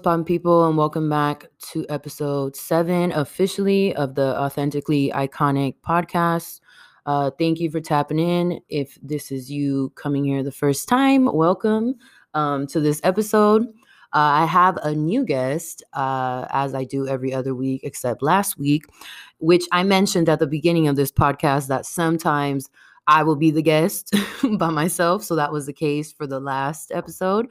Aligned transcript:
what's 0.00 0.06
poppin', 0.06 0.24
people, 0.24 0.66
and 0.66 0.78
welcome 0.78 1.10
back 1.10 1.44
to 1.58 1.84
episode 1.90 2.56
seven 2.56 3.12
officially 3.12 3.94
of 3.96 4.14
the 4.14 4.34
Authentically 4.40 5.12
Iconic 5.14 5.74
podcast. 5.86 6.60
Uh, 7.04 7.30
thank 7.38 7.60
you 7.60 7.70
for 7.70 7.80
tapping 7.80 8.18
in. 8.18 8.60
If 8.70 8.96
this 9.02 9.30
is 9.30 9.50
you 9.50 9.92
coming 9.96 10.24
here 10.24 10.42
the 10.42 10.52
first 10.52 10.88
time, 10.88 11.26
welcome 11.26 11.96
um, 12.32 12.66
to 12.68 12.80
this 12.80 13.02
episode. 13.04 13.64
Uh, 14.14 14.40
I 14.40 14.46
have 14.46 14.78
a 14.78 14.94
new 14.94 15.22
guest, 15.22 15.82
uh, 15.92 16.46
as 16.48 16.74
I 16.74 16.84
do 16.84 17.06
every 17.06 17.34
other 17.34 17.54
week, 17.54 17.82
except 17.84 18.22
last 18.22 18.58
week, 18.58 18.84
which 19.36 19.66
I 19.70 19.82
mentioned 19.82 20.30
at 20.30 20.38
the 20.38 20.46
beginning 20.46 20.88
of 20.88 20.96
this 20.96 21.12
podcast 21.12 21.66
that 21.66 21.84
sometimes 21.84 22.70
I 23.06 23.22
will 23.22 23.36
be 23.36 23.50
the 23.50 23.60
guest 23.60 24.14
by 24.56 24.70
myself. 24.70 25.24
So 25.24 25.34
that 25.36 25.52
was 25.52 25.66
the 25.66 25.74
case 25.74 26.10
for 26.10 26.26
the 26.26 26.40
last 26.40 26.90
episode. 26.90 27.48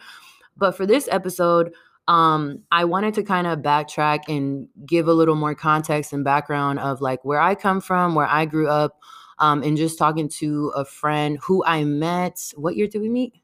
But 0.57 0.75
for 0.75 0.88
this 0.88 1.07
episode, 1.11 1.73
um, 2.09 2.63
I 2.71 2.85
wanted 2.85 3.13
to 3.13 3.23
kind 3.23 3.45
of 3.45 3.59
backtrack 3.59 4.21
and 4.27 4.67
give 4.83 5.07
a 5.07 5.13
little 5.13 5.35
more 5.35 5.53
context 5.53 6.11
and 6.11 6.23
background 6.23 6.79
of 6.79 7.01
like 7.01 7.23
where 7.23 7.39
I 7.39 7.53
come 7.53 7.79
from, 7.79 8.15
where 8.15 8.25
I 8.25 8.45
grew 8.45 8.67
up, 8.67 8.99
um, 9.37 9.61
and 9.61 9.77
just 9.77 9.99
talking 9.99 10.27
to 10.39 10.73
a 10.75 10.83
friend 10.83 11.38
who 11.43 11.63
I 11.63 11.83
met. 11.83 12.51
What 12.55 12.75
year 12.75 12.88
did 12.88 13.01
we 13.01 13.09
meet? 13.09 13.35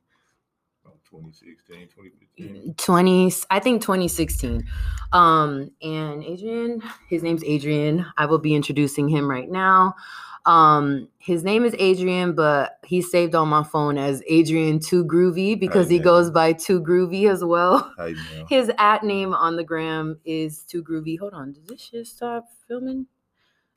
2016, 1.11 1.87
2015. 1.87 2.75
20 2.75 3.33
i 3.49 3.59
think 3.61 3.81
2016 3.81 4.61
um 5.13 5.71
and 5.81 6.21
adrian 6.21 6.81
his 7.07 7.23
name's 7.23 7.41
adrian 7.45 8.05
i 8.17 8.25
will 8.25 8.39
be 8.39 8.53
introducing 8.53 9.07
him 9.07 9.29
right 9.29 9.49
now 9.49 9.95
um 10.45 11.07
his 11.17 11.43
name 11.43 11.65
is 11.65 11.75
adrian 11.79 12.33
but 12.35 12.77
he's 12.85 13.09
saved 13.09 13.33
on 13.33 13.47
my 13.47 13.63
phone 13.63 13.97
as 13.97 14.21
adrian 14.27 14.79
too 14.79 15.03
groovy 15.03 15.59
because 15.59 15.89
he 15.89 15.97
goes 15.99 16.29
by 16.29 16.53
too 16.53 16.81
groovy 16.81 17.29
as 17.29 17.43
well. 17.43 17.91
How 17.97 18.05
you 18.05 18.15
doing? 18.15 18.45
his 18.49 18.71
at 18.77 19.03
name 19.03 19.33
on 19.33 19.55
the 19.55 19.63
gram 19.63 20.19
is 20.23 20.63
too 20.63 20.83
groovy. 20.83 21.17
Hold 21.19 21.33
on. 21.33 21.53
Did 21.53 21.67
this 21.67 21.81
shit 21.81 22.07
stop 22.07 22.45
filming? 22.67 23.07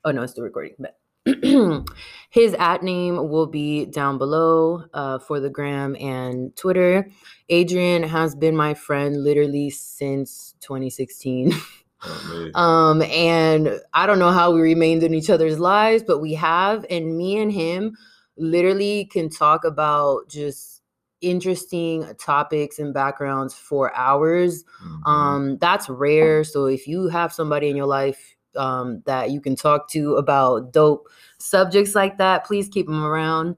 Oh 0.05 0.11
no 0.11 0.21
it's 0.21 0.33
still 0.33 0.43
recording. 0.43 0.75
But 0.79 0.97
his 2.29 2.53
at 2.55 2.83
name 2.83 3.29
will 3.29 3.47
be 3.47 3.85
down 3.85 4.17
below 4.17 4.83
uh, 4.93 5.19
for 5.19 5.39
the 5.39 5.49
gram 5.49 5.95
and 5.99 6.55
twitter. 6.55 7.09
Adrian 7.49 8.03
has 8.03 8.35
been 8.35 8.55
my 8.55 8.73
friend 8.73 9.23
literally 9.23 9.69
since 9.69 10.55
2016 10.61 11.53
Oh, 12.01 12.49
um 12.55 13.01
and 13.01 13.79
i 13.93 14.05
don't 14.05 14.19
know 14.19 14.31
how 14.31 14.51
we 14.53 14.61
remained 14.61 15.03
in 15.03 15.13
each 15.13 15.29
other's 15.29 15.59
lives 15.59 16.01
but 16.07 16.19
we 16.19 16.33
have 16.33 16.85
and 16.89 17.17
me 17.17 17.37
and 17.37 17.51
him 17.51 17.97
literally 18.37 19.05
can 19.11 19.29
talk 19.29 19.65
about 19.65 20.29
just 20.29 20.81
interesting 21.19 22.05
topics 22.17 22.79
and 22.79 22.93
backgrounds 22.93 23.53
for 23.53 23.93
hours. 23.95 24.63
Mhm. 24.81 25.07
um 25.09 25.57
that's 25.57 25.89
rare 25.89 26.45
so 26.45 26.65
if 26.67 26.87
you 26.87 27.09
have 27.09 27.33
somebody 27.33 27.69
in 27.69 27.75
your 27.75 27.85
life 27.85 28.35
um 28.55 29.01
that 29.05 29.29
you 29.31 29.41
can 29.41 29.55
talk 29.57 29.89
to 29.89 30.15
about 30.15 30.71
dope 30.71 31.09
subjects 31.37 31.95
like 31.95 32.17
that 32.17 32.45
please 32.45 32.69
keep 32.69 32.85
them 32.87 33.03
around. 33.03 33.57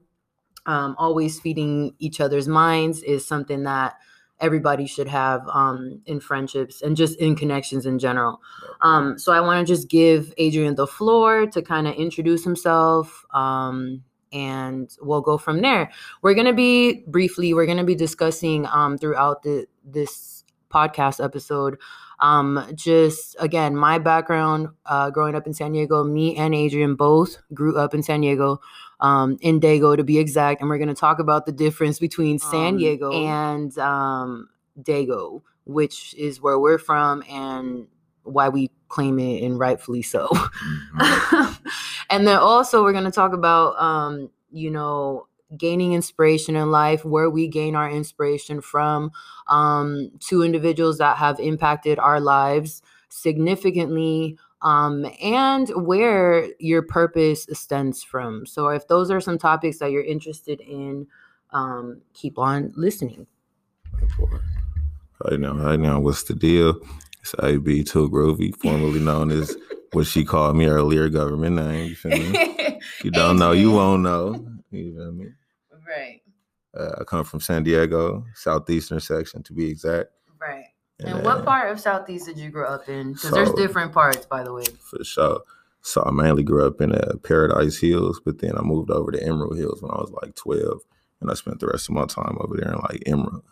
Um 0.66 0.94
always 0.98 1.40
feeding 1.40 1.94
each 1.98 2.20
other's 2.20 2.48
minds 2.48 3.02
is 3.02 3.26
something 3.26 3.64
that 3.64 3.94
everybody 4.42 4.86
should 4.86 5.08
have 5.08 5.40
um 5.48 6.02
in 6.04 6.20
friendships 6.20 6.82
and 6.82 6.96
just 6.96 7.18
in 7.18 7.34
connections 7.34 7.86
in 7.86 7.98
general. 7.98 8.40
Um 8.82 9.18
so 9.18 9.32
i 9.32 9.40
want 9.40 9.66
to 9.66 9.72
just 9.72 9.88
give 9.88 10.34
adrian 10.36 10.74
the 10.74 10.86
floor 10.86 11.46
to 11.46 11.62
kind 11.62 11.86
of 11.88 11.94
introduce 11.94 12.44
himself 12.44 13.24
um 13.32 14.02
and 14.32 14.90
we'll 15.02 15.20
go 15.20 15.36
from 15.36 15.60
there. 15.60 15.90
We're 16.22 16.34
going 16.34 16.46
to 16.46 16.54
be 16.54 17.04
briefly 17.06 17.54
we're 17.54 17.66
going 17.66 17.78
to 17.78 17.84
be 17.84 17.94
discussing 17.94 18.66
um 18.66 18.98
throughout 18.98 19.42
the 19.42 19.66
this 19.84 20.44
podcast 20.70 21.22
episode 21.22 21.76
um 22.20 22.66
just 22.74 23.36
again 23.38 23.76
my 23.76 23.98
background 23.98 24.68
uh 24.86 25.10
growing 25.10 25.34
up 25.34 25.46
in 25.46 25.52
san 25.52 25.72
diego 25.72 26.02
me 26.02 26.34
and 26.36 26.54
adrian 26.54 26.94
both 26.94 27.36
grew 27.52 27.76
up 27.76 27.92
in 27.92 28.02
san 28.02 28.22
diego 28.22 28.58
um 29.02 29.36
in 29.42 29.60
dago 29.60 29.94
to 29.96 30.02
be 30.04 30.18
exact 30.18 30.60
and 30.60 30.70
we're 30.70 30.78
going 30.78 30.88
to 30.88 30.94
talk 30.94 31.18
about 31.18 31.44
the 31.44 31.52
difference 31.52 31.98
between 31.98 32.38
san 32.38 32.74
Um, 32.74 32.76
diego 32.78 33.12
and 33.12 33.76
um 33.78 34.48
dago 34.80 35.42
which 35.64 36.14
is 36.14 36.40
where 36.40 36.58
we're 36.58 36.78
from 36.78 37.22
and 37.28 37.86
why 38.24 38.48
we 38.48 38.70
claim 38.88 39.18
it 39.18 39.42
and 39.42 39.58
rightfully 39.58 40.00
so 40.02 40.28
Mhm. 40.96 41.58
and 42.10 42.26
then 42.26 42.38
also 42.38 42.82
we're 42.82 42.92
going 42.92 43.04
to 43.04 43.10
talk 43.10 43.32
about 43.34 43.76
um 43.82 44.30
you 44.50 44.70
know 44.70 45.26
gaining 45.58 45.92
inspiration 45.92 46.56
in 46.56 46.70
life 46.70 47.04
where 47.04 47.28
we 47.28 47.46
gain 47.48 47.74
our 47.76 47.90
inspiration 47.90 48.60
from 48.62 49.10
um 49.48 50.10
two 50.20 50.42
individuals 50.42 50.96
that 50.98 51.16
have 51.18 51.38
impacted 51.40 51.98
our 51.98 52.20
lives 52.20 52.80
significantly 53.08 54.38
um 54.62 55.06
and 55.22 55.68
where 55.70 56.48
your 56.58 56.82
purpose 56.82 57.46
stems 57.52 58.02
from 58.02 58.46
so 58.46 58.68
if 58.68 58.86
those 58.88 59.10
are 59.10 59.20
some 59.20 59.38
topics 59.38 59.78
that 59.78 59.90
you're 59.90 60.04
interested 60.04 60.60
in 60.60 61.06
um 61.50 62.00
keep 62.14 62.38
on 62.38 62.72
listening 62.76 63.26
Right 65.24 65.38
now, 65.38 65.52
right 65.52 65.78
now, 65.78 66.00
what's 66.00 66.24
the 66.24 66.34
deal? 66.34 66.80
It's 67.20 67.34
AB 67.42 67.84
Too 67.84 68.10
Groovy, 68.10 68.56
formerly 68.56 68.98
known 68.98 69.30
as 69.30 69.56
what 69.92 70.06
she 70.06 70.24
called 70.24 70.56
me 70.56 70.66
earlier, 70.66 71.08
government 71.08 71.56
name. 71.56 71.90
You 71.90 71.94
feel 71.94 72.10
me? 72.12 72.80
You 73.04 73.10
don't 73.12 73.38
know, 73.38 73.52
you 73.52 73.70
won't 73.70 74.02
know. 74.02 74.44
You 74.70 74.96
feel 74.96 75.12
me? 75.12 75.26
right 75.86 76.22
Uh, 76.76 77.00
I 77.00 77.04
come 77.04 77.24
from 77.24 77.40
San 77.40 77.62
Diego, 77.62 78.24
southeastern 78.34 78.98
section 78.98 79.42
to 79.44 79.52
be 79.52 79.70
exact. 79.70 80.10
And, 80.98 81.08
and 81.08 81.24
what 81.24 81.44
part 81.44 81.70
of 81.70 81.80
southeast 81.80 82.26
did 82.26 82.38
you 82.38 82.50
grow 82.50 82.68
up 82.68 82.88
in 82.88 83.14
because 83.14 83.32
there's 83.32 83.52
different 83.52 83.92
parts 83.92 84.26
by 84.26 84.42
the 84.44 84.52
way 84.52 84.64
For 84.78 85.02
sure. 85.02 85.42
So 85.82 86.02
I 86.04 86.12
mainly 86.12 86.44
grew 86.44 86.64
up 86.64 86.80
in 86.80 86.92
uh, 86.92 87.14
Paradise 87.24 87.78
Hills, 87.78 88.20
but 88.24 88.38
then 88.38 88.56
I 88.56 88.62
moved 88.62 88.90
over 88.90 89.10
to 89.10 89.22
Emerald 89.22 89.58
Hills 89.58 89.82
when 89.82 89.90
I 89.90 89.96
was 89.96 90.12
like 90.22 90.36
12. 90.36 90.80
And 91.20 91.30
I 91.30 91.34
spent 91.34 91.58
the 91.58 91.66
rest 91.66 91.88
of 91.88 91.94
my 91.94 92.04
time 92.04 92.38
over 92.40 92.56
there 92.56 92.72
in 92.72 92.78
like 92.78 93.02
Emerald. 93.04 93.42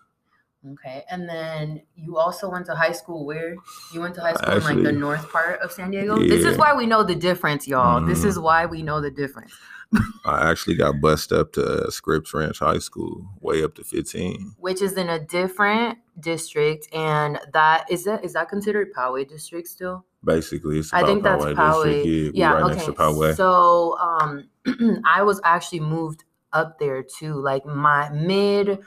Okay, 0.73 1.05
and 1.11 1.27
then 1.27 1.81
you 1.97 2.19
also 2.19 2.51
went 2.51 2.67
to 2.67 2.75
high 2.75 2.93
school 2.93 3.25
where? 3.25 3.57
You 3.95 4.01
went 4.01 4.15
to 4.17 4.21
high 4.21 4.35
school 4.35 4.53
in 4.57 4.63
like 4.63 4.83
the 4.83 4.93
north 4.93 5.31
part 5.33 5.59
of 5.61 5.73
San 5.73 5.91
Diego? 5.91 6.19
This 6.19 6.45
is 6.45 6.59
why 6.59 6.75
we 6.75 6.85
know 6.85 7.03
the 7.03 7.15
difference, 7.15 7.67
y'all. 7.67 8.05
This 8.05 8.21
Mhm. 8.23 8.27
is 8.27 8.39
why 8.39 8.67
we 8.67 8.83
know 8.83 9.01
the 9.01 9.11
difference. 9.11 9.55
I 10.27 10.51
actually 10.51 10.77
got 10.77 11.01
bused 11.01 11.33
up 11.33 11.53
to 11.55 11.87
uh, 11.87 11.91
Scripps 11.91 12.35
Ranch 12.35 12.59
High 12.59 12.79
School, 12.79 13.27
way 13.41 13.65
up 13.65 13.75
to 13.77 13.85
15. 13.85 14.55
Which 14.59 14.83
is 14.83 14.99
in 14.99 15.09
a 15.09 15.19
different 15.19 15.99
district, 16.21 16.89
and 16.95 17.41
that 17.55 17.91
is 17.91 18.05
that 18.05 18.23
is 18.23 18.35
that 18.35 18.51
considered 18.51 18.93
Poway 18.93 19.27
district 19.27 19.67
still? 19.69 20.05
Basically, 20.23 20.79
it's 20.79 20.93
I 20.93 21.03
think 21.05 21.23
that's 21.23 21.43
Poway 21.43 21.57
district. 21.57 22.07
Yeah, 22.37 22.51
Yeah, 22.51 22.53
right 22.53 22.65
okay. 22.65 22.75
next 22.75 22.85
to 22.85 22.93
Poway. 22.93 23.35
So 23.35 23.97
um 23.99 24.49
I 25.07 25.23
was 25.23 25.41
actually 25.43 25.81
moved 25.81 26.25
up 26.53 26.79
there 26.79 27.03
too, 27.03 27.35
like 27.35 27.65
my 27.65 28.11
mid 28.11 28.81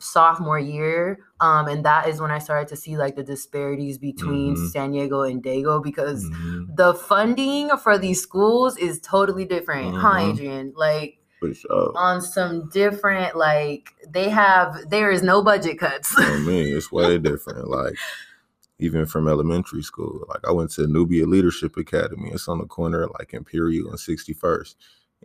sophomore 0.00 0.58
year. 0.58 1.18
Um, 1.40 1.68
and 1.68 1.84
that 1.84 2.08
is 2.08 2.20
when 2.20 2.30
I 2.30 2.38
started 2.38 2.68
to 2.68 2.76
see 2.76 2.96
like 2.96 3.16
the 3.16 3.22
disparities 3.22 3.98
between 3.98 4.56
Mhm. 4.56 4.68
San 4.70 4.90
Diego 4.92 5.22
and 5.22 5.42
Dago 5.42 5.82
because 5.82 6.28
Mhm, 6.28 6.76
the 6.76 6.94
funding 6.94 7.70
for 7.82 7.98
these 7.98 8.20
schools 8.20 8.76
is 8.76 9.00
totally 9.00 9.44
different, 9.44 9.94
huh, 9.94 10.14
Mhm. 10.14 10.30
Adrian? 10.32 10.72
Like 10.76 11.18
sure. 11.54 11.92
on 11.94 12.20
some 12.20 12.68
different, 12.70 13.36
like 13.36 13.90
they 14.08 14.28
have 14.28 14.90
there 14.90 15.10
is 15.10 15.22
no 15.22 15.42
budget 15.42 15.78
cuts. 15.78 16.12
I 16.18 16.38
mean, 16.38 16.76
it's 16.76 16.90
way 16.90 17.18
different. 17.18 17.68
Like, 17.68 17.96
even 18.78 19.06
from 19.06 19.28
elementary 19.28 19.82
school, 19.82 20.24
like 20.28 20.46
I 20.46 20.52
went 20.52 20.70
to 20.72 20.86
Nubia 20.86 21.26
Leadership 21.26 21.76
Academy. 21.76 22.30
It's 22.32 22.48
on 22.48 22.58
the 22.58 22.66
corner 22.66 23.06
like 23.18 23.32
Imperial 23.32 23.88
and 23.90 23.98
61st. 23.98 24.76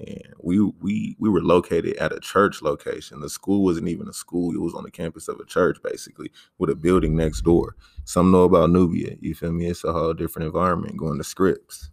And 0.07 0.33
we 0.39 0.59
we 0.81 1.15
we 1.19 1.29
were 1.29 1.41
located 1.43 1.95
at 1.97 2.13
a 2.13 2.19
church 2.19 2.61
location. 2.61 3.21
The 3.21 3.29
school 3.29 3.63
wasn't 3.63 3.89
even 3.89 4.07
a 4.07 4.13
school; 4.13 4.53
it 4.55 4.61
was 4.61 4.73
on 4.73 4.83
the 4.83 4.91
campus 4.91 5.27
of 5.27 5.39
a 5.39 5.45
church, 5.45 5.77
basically, 5.83 6.31
with 6.57 6.69
a 6.71 6.75
building 6.75 7.15
next 7.15 7.41
door. 7.41 7.75
Some 8.05 8.31
know 8.31 8.43
about 8.45 8.71
Nubia. 8.71 9.15
You 9.21 9.35
feel 9.35 9.51
me? 9.51 9.67
It's 9.67 9.83
a 9.83 9.93
whole 9.93 10.13
different 10.13 10.47
environment. 10.47 10.97
Going 10.97 11.17
to 11.19 11.23
Scripps. 11.23 11.89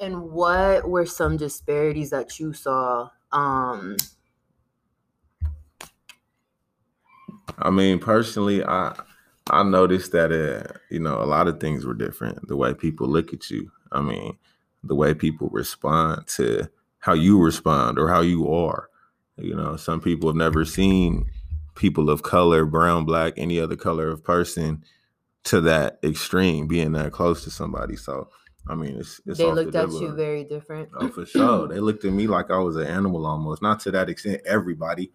and 0.00 0.30
what 0.30 0.88
were 0.88 1.06
some 1.06 1.36
disparities 1.36 2.10
that 2.10 2.38
you 2.40 2.52
saw? 2.52 3.10
Um 3.32 3.96
I 7.58 7.70
mean, 7.70 7.98
personally, 7.98 8.64
I 8.64 8.98
I 9.50 9.62
noticed 9.62 10.12
that 10.12 10.32
uh, 10.32 10.78
you 10.90 11.00
know 11.00 11.22
a 11.22 11.26
lot 11.26 11.48
of 11.48 11.60
things 11.60 11.84
were 11.84 11.94
different. 11.94 12.46
The 12.48 12.56
way 12.56 12.74
people 12.74 13.08
look 13.08 13.32
at 13.32 13.50
you. 13.50 13.70
I 13.92 14.00
mean, 14.00 14.38
the 14.84 14.94
way 14.94 15.14
people 15.14 15.48
respond 15.50 16.26
to 16.28 16.68
how 17.00 17.14
you 17.14 17.40
respond 17.40 17.98
or 17.98 18.08
how 18.08 18.20
you 18.20 18.52
are. 18.52 18.88
You 19.36 19.54
know, 19.54 19.76
some 19.76 20.00
people 20.00 20.28
have 20.28 20.36
never 20.36 20.64
seen 20.64 21.30
people 21.74 22.10
of 22.10 22.22
color, 22.22 22.64
brown, 22.66 23.04
black, 23.04 23.34
any 23.36 23.58
other 23.58 23.76
color 23.76 24.08
of 24.08 24.22
person 24.22 24.84
to 25.44 25.60
that 25.62 25.98
extreme, 26.04 26.66
being 26.66 26.92
that 26.92 27.12
close 27.12 27.42
to 27.44 27.50
somebody. 27.50 27.96
So, 27.96 28.28
I 28.68 28.74
mean, 28.74 28.96
it's, 28.98 29.20
it's 29.26 29.38
they 29.38 29.44
off 29.44 29.54
the 29.54 29.64
looked 29.64 29.74
at 29.74 29.90
you 29.90 30.12
very 30.12 30.44
different. 30.44 30.90
Oh, 30.94 31.08
for 31.08 31.24
sure. 31.26 31.68
They 31.68 31.80
looked 31.80 32.04
at 32.04 32.12
me 32.12 32.26
like 32.26 32.50
I 32.50 32.58
was 32.58 32.76
an 32.76 32.86
animal 32.86 33.26
almost. 33.26 33.62
Not 33.62 33.80
to 33.80 33.90
that 33.92 34.10
extent, 34.10 34.42
everybody, 34.44 35.10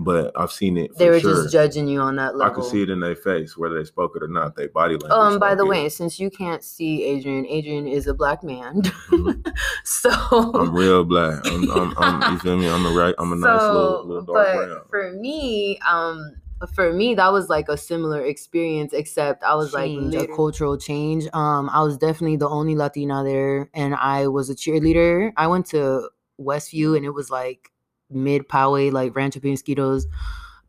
but 0.00 0.32
I've 0.34 0.50
seen 0.50 0.78
it. 0.78 0.96
they 0.96 1.10
were 1.10 1.20
sure. 1.20 1.42
just 1.42 1.52
judging 1.52 1.86
you 1.86 2.00
on 2.00 2.16
that 2.16 2.34
level. 2.34 2.50
I 2.50 2.54
could 2.54 2.64
see 2.64 2.82
it 2.82 2.88
in 2.88 3.00
their 3.00 3.14
face, 3.14 3.56
whether 3.56 3.76
they 3.76 3.84
spoke 3.84 4.16
it 4.16 4.22
or 4.22 4.28
not. 4.28 4.56
They 4.56 4.66
body 4.66 4.94
language. 4.94 5.12
Um, 5.12 5.38
by 5.38 5.54
the 5.54 5.64
it. 5.64 5.68
way, 5.68 5.88
since 5.90 6.18
you 6.18 6.30
can't 6.30 6.64
see 6.64 7.04
Adrian, 7.04 7.46
Adrian 7.46 7.86
is 7.86 8.06
a 8.06 8.14
black 8.14 8.42
man. 8.42 8.80
Mhm. 9.10 9.54
so 9.84 10.10
I'm 10.10 10.74
real 10.74 11.04
black. 11.04 11.46
I'm, 11.46 11.70
I'm, 11.70 11.94
I'm, 11.98 12.32
you 12.32 12.38
feel 12.38 12.56
me? 12.56 12.66
I'm 12.66 12.86
a 12.86 12.90
right. 12.90 13.14
I'm 13.18 13.32
a 13.32 13.36
nice 13.36 13.60
little, 13.60 14.06
little 14.06 14.22
dark 14.22 14.56
but 14.56 14.66
brown. 14.66 14.80
for 14.88 15.12
me, 15.12 15.78
um, 15.86 16.36
for 16.74 16.92
me, 16.94 17.14
that 17.14 17.30
was 17.30 17.50
like 17.50 17.68
a 17.68 17.76
similar 17.76 18.24
experience, 18.24 18.94
except 18.94 19.42
I 19.44 19.54
was 19.54 19.74
like 19.74 19.90
a 19.90 20.26
cultural 20.28 20.78
change. 20.78 21.26
Um, 21.34 21.68
I 21.68 21.82
was 21.82 21.98
definitely 21.98 22.36
the 22.36 22.48
only 22.48 22.74
Latina 22.74 23.22
there, 23.22 23.68
and 23.74 23.94
I 23.94 24.28
was 24.28 24.48
a 24.48 24.54
cheerleader. 24.54 25.32
I 25.36 25.46
went 25.46 25.66
to 25.66 26.08
Westview, 26.40 26.96
and 26.96 27.04
it 27.04 27.10
was 27.10 27.30
like 27.30 27.69
mid 28.10 28.48
Poway, 28.48 28.92
like 28.92 29.14
Rancho 29.14 29.40
Penasquitos, 29.40 30.04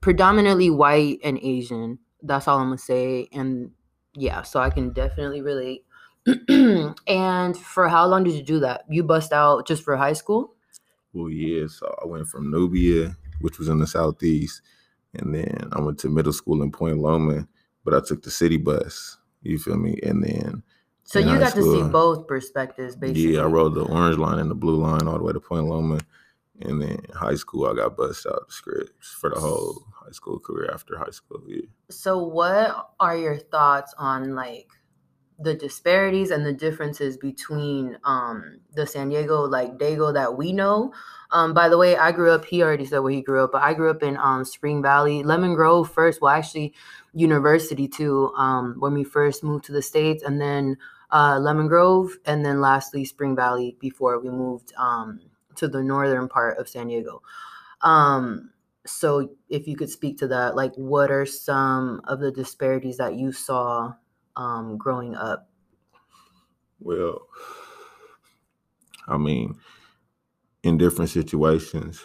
predominantly 0.02 0.70
white 0.70 1.20
and 1.24 1.40
Asian. 1.42 2.00
That's 2.22 2.48
all 2.48 2.60
I'm 2.60 2.68
gonna 2.68 2.78
say. 2.78 3.28
And 3.32 3.72
yeah, 4.14 4.42
so 4.42 4.60
I 4.60 4.70
can 4.70 4.92
definitely 4.92 5.42
relate. 5.42 5.86
and 7.08 7.58
for 7.58 7.90
how 7.90 8.06
long 8.08 8.24
did 8.24 8.34
you 8.36 8.44
do 8.44 8.60
that? 8.60 8.86
You 8.90 9.04
bust 9.04 9.34
out 9.34 9.66
just 9.68 9.84
for 9.84 9.96
high 9.96 10.14
school? 10.14 10.54
Well, 11.14 11.30
yeah. 11.30 11.68
So 11.68 11.94
I 12.02 12.08
went 12.08 12.28
from 12.28 12.52
Nubia, 12.52 13.16
which 13.42 13.58
was 13.58 13.68
in 13.70 13.80
the 13.80 13.88
southeast, 13.88 14.62
and 15.14 15.34
then 15.34 15.70
I 15.72 15.82
went 15.82 16.00
to 16.00 16.10
middle 16.10 16.34
school 16.34 16.62
in 16.62 16.72
Point 16.72 17.00
Loma, 17.00 17.48
but 17.84 17.94
I 17.94 18.02
took 18.06 18.22
the 18.22 18.32
city 18.32 18.58
bus. 18.58 19.18
You 19.42 19.58
feel 19.58 19.78
me? 19.78 20.00
And 20.04 20.24
then 20.24 20.64
So 21.04 21.20
you 21.20 21.40
got 21.40 21.54
to 21.56 21.64
see 21.64 21.84
both 21.84 22.28
perspectives, 22.28 22.96
basically. 22.96 23.36
Yeah, 23.36 23.42
I 23.42 23.46
rode 23.46 23.74
the 23.74 23.84
orange 23.86 24.18
line 24.18 24.40
and 24.40 24.52
the 24.52 24.56
blue 24.56 24.76
line 24.76 25.08
all 25.08 25.18
the 25.18 25.24
way 25.24 25.34
to 25.34 25.40
Point 25.40 25.66
Loma. 25.66 26.00
And 26.62 26.82
then 26.82 27.06
high 27.14 27.36
school, 27.36 27.68
I 27.68 27.76
got 27.76 27.98
bussed 27.98 28.26
out 28.26 28.48
the 28.48 28.54
Scripps 28.54 29.10
for 29.20 29.30
the 29.30 29.40
whole 29.40 29.86
high 29.94 30.12
school 30.12 30.40
career 30.40 30.70
after 30.74 30.98
high 30.98 31.12
school. 31.12 31.42
Yeah. 31.48 31.62
So, 31.90 32.18
what 32.18 32.92
are 33.00 33.18
your 33.18 33.38
thoughts 33.38 33.94
on 33.98 34.36
like 34.36 34.68
the 35.40 35.56
disparities 35.56 36.30
and 36.30 36.46
the 36.46 36.54
differences 36.54 37.18
between 37.18 37.98
um 38.04 38.60
the 38.76 38.86
San 38.86 39.10
Diego 39.10 39.42
like 39.42 39.78
Dago 39.78 40.14
that 40.14 40.38
we 40.38 40.54
know? 40.54 40.94
Um, 41.32 41.54
by 41.54 41.70
the 41.70 41.78
way, 41.78 41.96
I 41.98 42.12
grew 42.12 42.32
up. 42.32 42.46
He 42.46 42.62
already 42.62 42.86
said 42.86 43.00
where 43.00 43.14
he 43.14 43.22
grew 43.22 43.44
up, 43.44 43.54
but 43.54 43.64
I 43.64 43.74
grew 43.74 43.90
up 43.90 44.04
in 44.04 44.18
um 44.18 44.46
Spring 44.46 44.82
Valley, 44.82 45.24
Lemon 45.24 45.56
Grove 45.56 45.92
first. 45.92 46.22
Well, 46.22 46.34
actually, 46.34 46.74
University 47.14 47.88
too. 47.88 48.32
Um, 48.38 48.76
when 48.80 48.94
we 48.94 49.04
first 49.04 49.44
moved 49.44 49.66
to 49.66 49.72
the 49.72 49.82
states, 49.82 50.24
and 50.24 50.40
then 50.40 50.78
uh 51.10 51.40
Lemon 51.40 51.68
Grove, 51.68 52.18
and 52.26 52.46
then 52.46 52.62
lastly 52.62 53.06
Spring 53.06 53.36
Valley 53.36 53.78
before 53.80 54.20
we 54.20 54.30
moved 54.30 54.74
um 54.78 55.22
to 55.56 55.68
the 55.68 55.84
northern 55.84 56.28
part 56.28 56.58
of 56.58 56.68
San 56.68 56.88
Diego. 56.88 57.22
Um, 57.82 58.52
so 58.86 59.30
if 59.50 59.68
you 59.68 59.76
could 59.76 59.90
speak 59.90 60.18
to 60.20 60.28
that, 60.28 60.56
like 60.56 60.74
what 60.76 61.12
are 61.12 61.26
some 61.26 62.02
of 62.06 62.20
the 62.20 62.32
disparities 62.32 62.98
that 62.98 63.16
you 63.16 63.32
saw 63.32 63.94
um, 64.36 64.78
growing 64.78 65.16
up? 65.16 65.50
Well, 66.80 67.28
I 69.08 69.18
mean, 69.18 69.60
in 70.64 70.78
different 70.78 71.12
situations, 71.12 72.04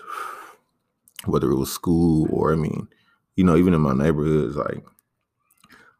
whether 1.25 1.51
it 1.51 1.57
was 1.57 1.73
school 1.73 2.29
or 2.31 2.53
I 2.53 2.57
mean, 2.57 2.89
you 3.37 3.45
know, 3.45 3.57
even 3.57 3.75
in 3.75 3.81
my 3.81 3.95
neighborhoods, 3.95 4.57
like 4.57 4.85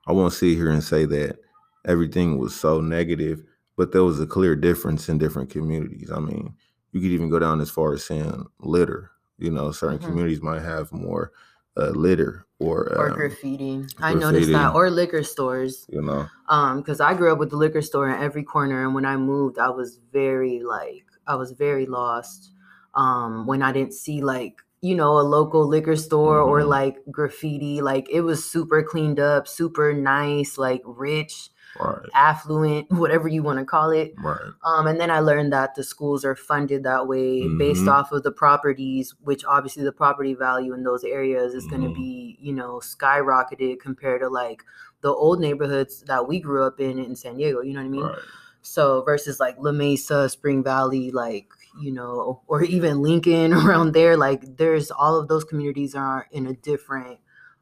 I 0.07 0.13
won't 0.13 0.33
sit 0.33 0.57
here 0.57 0.71
and 0.71 0.83
say 0.85 1.05
that 1.07 1.39
everything 1.85 2.39
was 2.39 2.55
so 2.55 2.81
negative, 2.81 3.43
but 3.77 3.93
there 3.93 4.05
was 4.05 4.21
a 4.21 4.27
clear 4.27 4.55
difference 4.57 5.09
in 5.09 5.19
different 5.19 5.51
communities. 5.51 6.11
I 6.11 6.21
mean, 6.21 6.55
you 6.93 7.01
could 7.01 7.11
even 7.11 7.29
go 7.29 7.39
down 7.39 7.61
as 7.61 7.71
far 7.71 7.93
as 7.93 8.05
saying 8.05 8.47
litter. 8.61 9.11
You 9.39 9.51
know, 9.51 9.71
certain 9.73 9.99
Mhm. 9.99 10.07
communities 10.07 10.43
might 10.43 10.63
have 10.63 10.93
more 10.93 11.33
uh, 11.77 11.91
litter 11.91 12.47
or, 12.59 12.89
Or 12.99 13.11
um, 13.11 13.17
graffiti. 13.17 13.85
I 14.01 14.15
noticed 14.15 14.51
that. 14.53 14.75
Or 14.75 14.89
liquor 14.91 15.23
stores. 15.23 15.87
you 15.91 16.01
know, 16.01 16.27
Um, 16.49 16.79
because 16.79 17.01
I 17.01 17.13
grew 17.15 17.33
up 17.33 17.39
with 17.39 17.51
the 17.51 17.57
liquor 17.57 17.83
store 17.83 18.09
in 18.09 18.23
every 18.23 18.43
corner, 18.45 18.85
and 18.85 18.95
when 18.95 19.05
I 19.05 19.17
moved, 19.17 19.59
I 19.59 19.69
was 19.69 19.99
very 20.13 20.61
like 20.63 21.05
I 21.27 21.35
was 21.35 21.53
very 21.53 21.87
lost. 21.87 22.53
Um, 22.95 23.47
when 23.47 23.63
I 23.63 23.73
didn't 23.73 23.93
see 23.93 24.23
like 24.23 24.63
you 24.81 24.95
know 24.95 25.19
a 25.19 25.23
local 25.23 25.67
liquor 25.67 25.97
store 25.97 26.41
or 26.41 26.61
Mhm. 26.63 26.69
like 26.69 26.97
graffiti, 27.11 27.83
like 27.83 28.09
it 28.11 28.23
was 28.23 28.45
super 28.49 28.83
cleaned 28.83 29.21
up, 29.21 29.49
super 29.49 29.93
nice, 29.93 30.57
like 30.57 30.83
rich, 30.87 31.51
right, 31.81 32.09
affluent, 32.15 32.91
whatever 32.91 33.29
you 33.29 33.43
want 33.43 33.59
to 33.59 33.65
call 33.65 33.91
it. 33.91 34.15
right, 34.23 34.53
Um, 34.65 34.87
and 34.87 34.99
then 35.01 35.11
I 35.11 35.21
learned 35.21 35.53
that 35.53 35.75
the 35.75 35.83
schools 35.85 36.25
are 36.25 36.35
funded 36.37 36.85
that 36.85 37.07
way 37.07 37.47
based 37.59 37.85
Mhm. 37.85 37.93
off 37.93 38.13
of 38.13 38.23
the 38.23 38.33
properties, 38.33 39.15
which 39.23 39.45
obviously 39.45 39.85
the 39.85 39.93
property 39.93 40.35
value 40.35 40.73
in 40.75 40.83
those 40.85 41.05
areas 41.05 41.55
is 41.55 41.67
going 41.67 41.83
to 41.83 41.91
be, 41.95 42.37
you 42.41 42.53
know, 42.53 42.81
skyrocketed 42.83 43.81
compared 43.81 44.21
to 44.23 44.29
like 44.29 44.65
the 45.03 45.13
old 45.13 45.41
neighborhoods 45.41 46.03
that 46.03 46.27
we 46.27 46.41
grew 46.41 46.65
up 46.65 46.81
in 46.81 46.99
in 46.99 47.15
San 47.17 47.37
Diego. 47.37 47.61
You 47.61 47.75
know 47.75 47.81
what 47.81 47.87
I 47.87 47.91
mean? 47.91 48.03
right. 48.03 48.19
So 48.63 49.03
versus 49.03 49.39
like 49.39 49.57
La 49.61 49.71
Mesa, 49.71 50.29
Spring 50.29 50.65
Valley, 50.65 51.11
like 51.13 51.49
you 51.81 51.93
know, 51.93 52.41
or 52.49 52.63
even 52.65 53.03
Lincoln 53.03 53.53
around 53.63 53.93
there, 53.93 54.17
like 54.17 54.57
there's 54.57 54.91
all 54.91 55.17
of 55.19 55.29
those 55.29 55.45
communities 55.45 55.95
are 55.95 56.27
in 56.33 56.47
a 56.47 56.55
different 56.55 57.19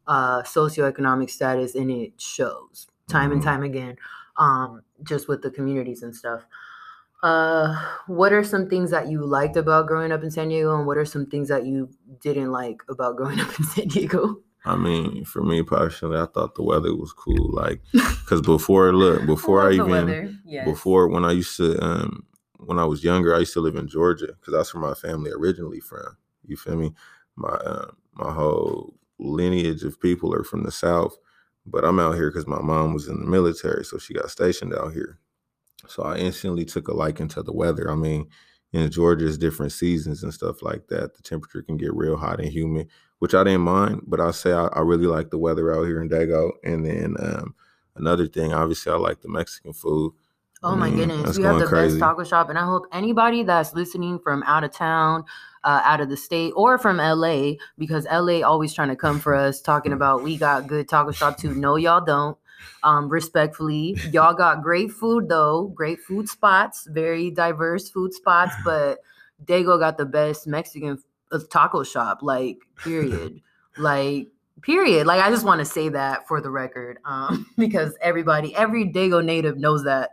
uh 0.06 0.42
socioeconomic 0.42 1.28
status, 1.30 1.74
and 1.74 1.90
it 1.90 2.18
shows 2.20 2.86
time 3.08 3.32
and 3.32 3.40
Mhm. 3.40 3.44
time 3.44 3.62
again, 3.62 3.96
um, 4.36 4.82
just 5.02 5.28
with 5.28 5.42
the 5.42 5.50
communities 5.50 6.02
and 6.02 6.14
stuff. 6.14 6.42
Uh, 7.22 7.74
what 8.06 8.32
are 8.32 8.44
some 8.44 8.68
things 8.68 8.90
that 8.90 9.08
you 9.08 9.24
liked 9.24 9.56
about 9.56 9.86
growing 9.86 10.12
up 10.12 10.22
in 10.22 10.30
San 10.30 10.48
Diego, 10.48 10.76
and 10.76 10.86
what 10.86 10.98
are 10.98 11.06
some 11.06 11.24
things 11.26 11.48
that 11.48 11.64
you 11.64 11.88
didn't 12.20 12.50
like 12.52 12.82
about 12.88 13.16
growing 13.16 13.40
up 13.44 13.58
in 13.58 13.64
San 13.64 13.88
Diego? 13.88 14.42
I 14.66 14.76
mean, 14.76 15.24
for 15.24 15.42
me 15.42 15.62
personally, 15.62 16.18
I 16.18 16.26
thought 16.26 16.54
the 16.54 16.62
weather 16.62 16.94
was 16.94 17.12
cool. 17.12 17.50
Like, 17.52 17.80
cause 18.26 18.40
before, 18.42 18.92
look, 18.94 19.26
before 19.26 19.62
I, 19.68 19.72
even, 19.72 20.08
before 20.64 21.08
when 21.08 21.24
I 21.24 21.32
used 21.32 21.56
to, 21.58 21.78
um, 21.84 22.24
when 22.58 22.78
I 22.78 22.84
was 22.84 23.04
younger, 23.04 23.34
I 23.34 23.40
used 23.40 23.52
to 23.54 23.60
live 23.60 23.76
in 23.76 23.88
Georgia, 23.88 24.28
cause 24.40 24.52
that's 24.54 24.74
where 24.74 24.82
my 24.82 24.94
family 24.94 25.30
originally 25.30 25.80
from. 25.80 26.16
You 26.46 26.56
feel 26.56 26.76
me? 26.76 26.92
My 27.36 27.48
uh, 27.48 27.90
my 28.14 28.32
whole 28.32 28.94
lineage 29.18 29.82
of 29.82 30.00
people 30.00 30.34
are 30.34 30.44
from 30.44 30.62
the 30.62 30.70
South, 30.72 31.16
but 31.66 31.84
I'm 31.84 31.98
out 31.98 32.14
here 32.14 32.30
because 32.30 32.46
my 32.46 32.60
mom 32.60 32.94
was 32.94 33.08
in 33.08 33.20
the 33.20 33.26
military, 33.26 33.84
so 33.84 33.98
she 33.98 34.14
got 34.14 34.30
stationed 34.30 34.74
out 34.74 34.92
here. 34.92 35.18
So 35.88 36.02
I 36.02 36.16
instantly 36.16 36.64
took 36.64 36.88
a 36.88 36.94
liking 36.94 37.28
to 37.28 37.42
the 37.42 37.52
weather. 37.52 37.90
I 37.90 37.94
mean, 37.94 38.28
in 38.72 38.90
Georgia, 38.90 39.26
it's 39.26 39.38
different 39.38 39.72
seasons 39.72 40.22
and 40.22 40.34
stuff 40.34 40.62
like 40.62 40.88
that. 40.88 41.14
The 41.14 41.22
temperature 41.22 41.62
can 41.62 41.76
get 41.76 41.94
real 41.94 42.16
hot 42.16 42.40
and 42.40 42.48
humid, 42.48 42.88
which 43.18 43.34
I 43.34 43.44
didn't 43.44 43.60
mind. 43.60 44.02
But 44.06 44.20
I 44.20 44.30
say 44.32 44.52
I, 44.52 44.66
I 44.66 44.80
really 44.80 45.06
like 45.06 45.30
the 45.30 45.38
weather 45.38 45.72
out 45.72 45.84
here 45.84 46.02
in 46.02 46.08
Dago. 46.08 46.50
And 46.64 46.84
then 46.84 47.14
um, 47.20 47.54
another 47.96 48.26
thing, 48.26 48.52
obviously, 48.52 48.92
I 48.92 48.96
like 48.96 49.20
the 49.20 49.28
Mexican 49.28 49.72
food. 49.72 50.12
Oh 50.64 50.74
my 50.74 50.88
mean, 50.88 51.08
goodness, 51.08 51.36
we 51.36 51.44
have 51.44 51.58
the 51.58 51.66
crazy. 51.66 51.98
best 51.98 52.00
taco 52.00 52.24
shop, 52.24 52.48
and 52.48 52.58
I 52.58 52.64
hope 52.64 52.86
anybody 52.90 53.42
that's 53.42 53.74
listening 53.74 54.18
from 54.18 54.42
out 54.44 54.64
of 54.64 54.72
town, 54.72 55.24
uh, 55.62 55.82
out 55.84 56.00
of 56.00 56.08
the 56.08 56.16
state, 56.16 56.52
or 56.56 56.78
from 56.78 56.96
LA, 56.96 57.52
because 57.76 58.06
LA 58.10 58.40
always 58.40 58.72
trying 58.72 58.88
to 58.88 58.96
come 58.96 59.20
for 59.20 59.34
us, 59.46 59.60
talking 59.60 59.92
about 59.92 60.22
we 60.22 60.38
got 60.38 60.66
good 60.66 60.88
taco 60.88 61.12
shop 61.12 61.36
too. 61.36 61.54
No, 61.54 61.76
y'all 61.76 62.02
don't. 62.02 62.38
Um, 62.82 63.10
respectfully, 63.10 63.98
y'all 64.10 64.32
got 64.32 64.62
great 64.62 64.90
food 64.90 65.28
though, 65.28 65.66
great 65.74 66.00
food 66.00 66.30
spots, 66.30 66.88
very 66.90 67.30
diverse 67.30 67.90
food 67.90 68.14
spots, 68.14 68.54
but 68.64 69.00
Dago 69.44 69.78
got 69.78 69.98
the 69.98 70.06
best 70.06 70.46
Mexican 70.46 70.98
uh, 71.30 71.40
taco 71.50 71.82
shop, 71.82 72.20
like 72.22 72.56
period, 72.78 73.42
like 73.76 74.28
period. 74.62 75.06
Like 75.06 75.22
I 75.22 75.28
just 75.28 75.44
want 75.44 75.58
to 75.58 75.66
say 75.66 75.90
that 75.90 76.26
for 76.26 76.40
the 76.40 76.48
record, 76.50 77.00
um, 77.04 77.46
because 77.58 77.98
everybody, 78.00 78.56
every 78.56 78.86
Dago 78.86 79.22
native 79.22 79.58
knows 79.58 79.84
that. 79.84 80.12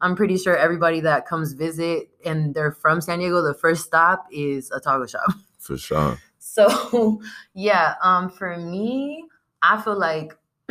I'm 0.00 0.16
pretty 0.16 0.38
sure 0.38 0.56
everybody 0.56 1.00
that 1.00 1.26
comes 1.26 1.52
visit 1.52 2.08
and 2.24 2.54
they're 2.54 2.72
from 2.72 3.00
San 3.00 3.18
Diego, 3.18 3.42
the 3.42 3.54
first 3.54 3.84
stop 3.86 4.26
is 4.32 4.70
a 4.70 4.80
taco 4.80 5.06
shop. 5.06 5.30
For 5.58 5.76
sure. 5.76 6.18
So 6.38 7.20
yeah, 7.54 7.94
um, 8.02 8.30
for 8.30 8.56
me, 8.56 9.24
I 9.62 9.80
feel 9.82 9.98
like 9.98 10.32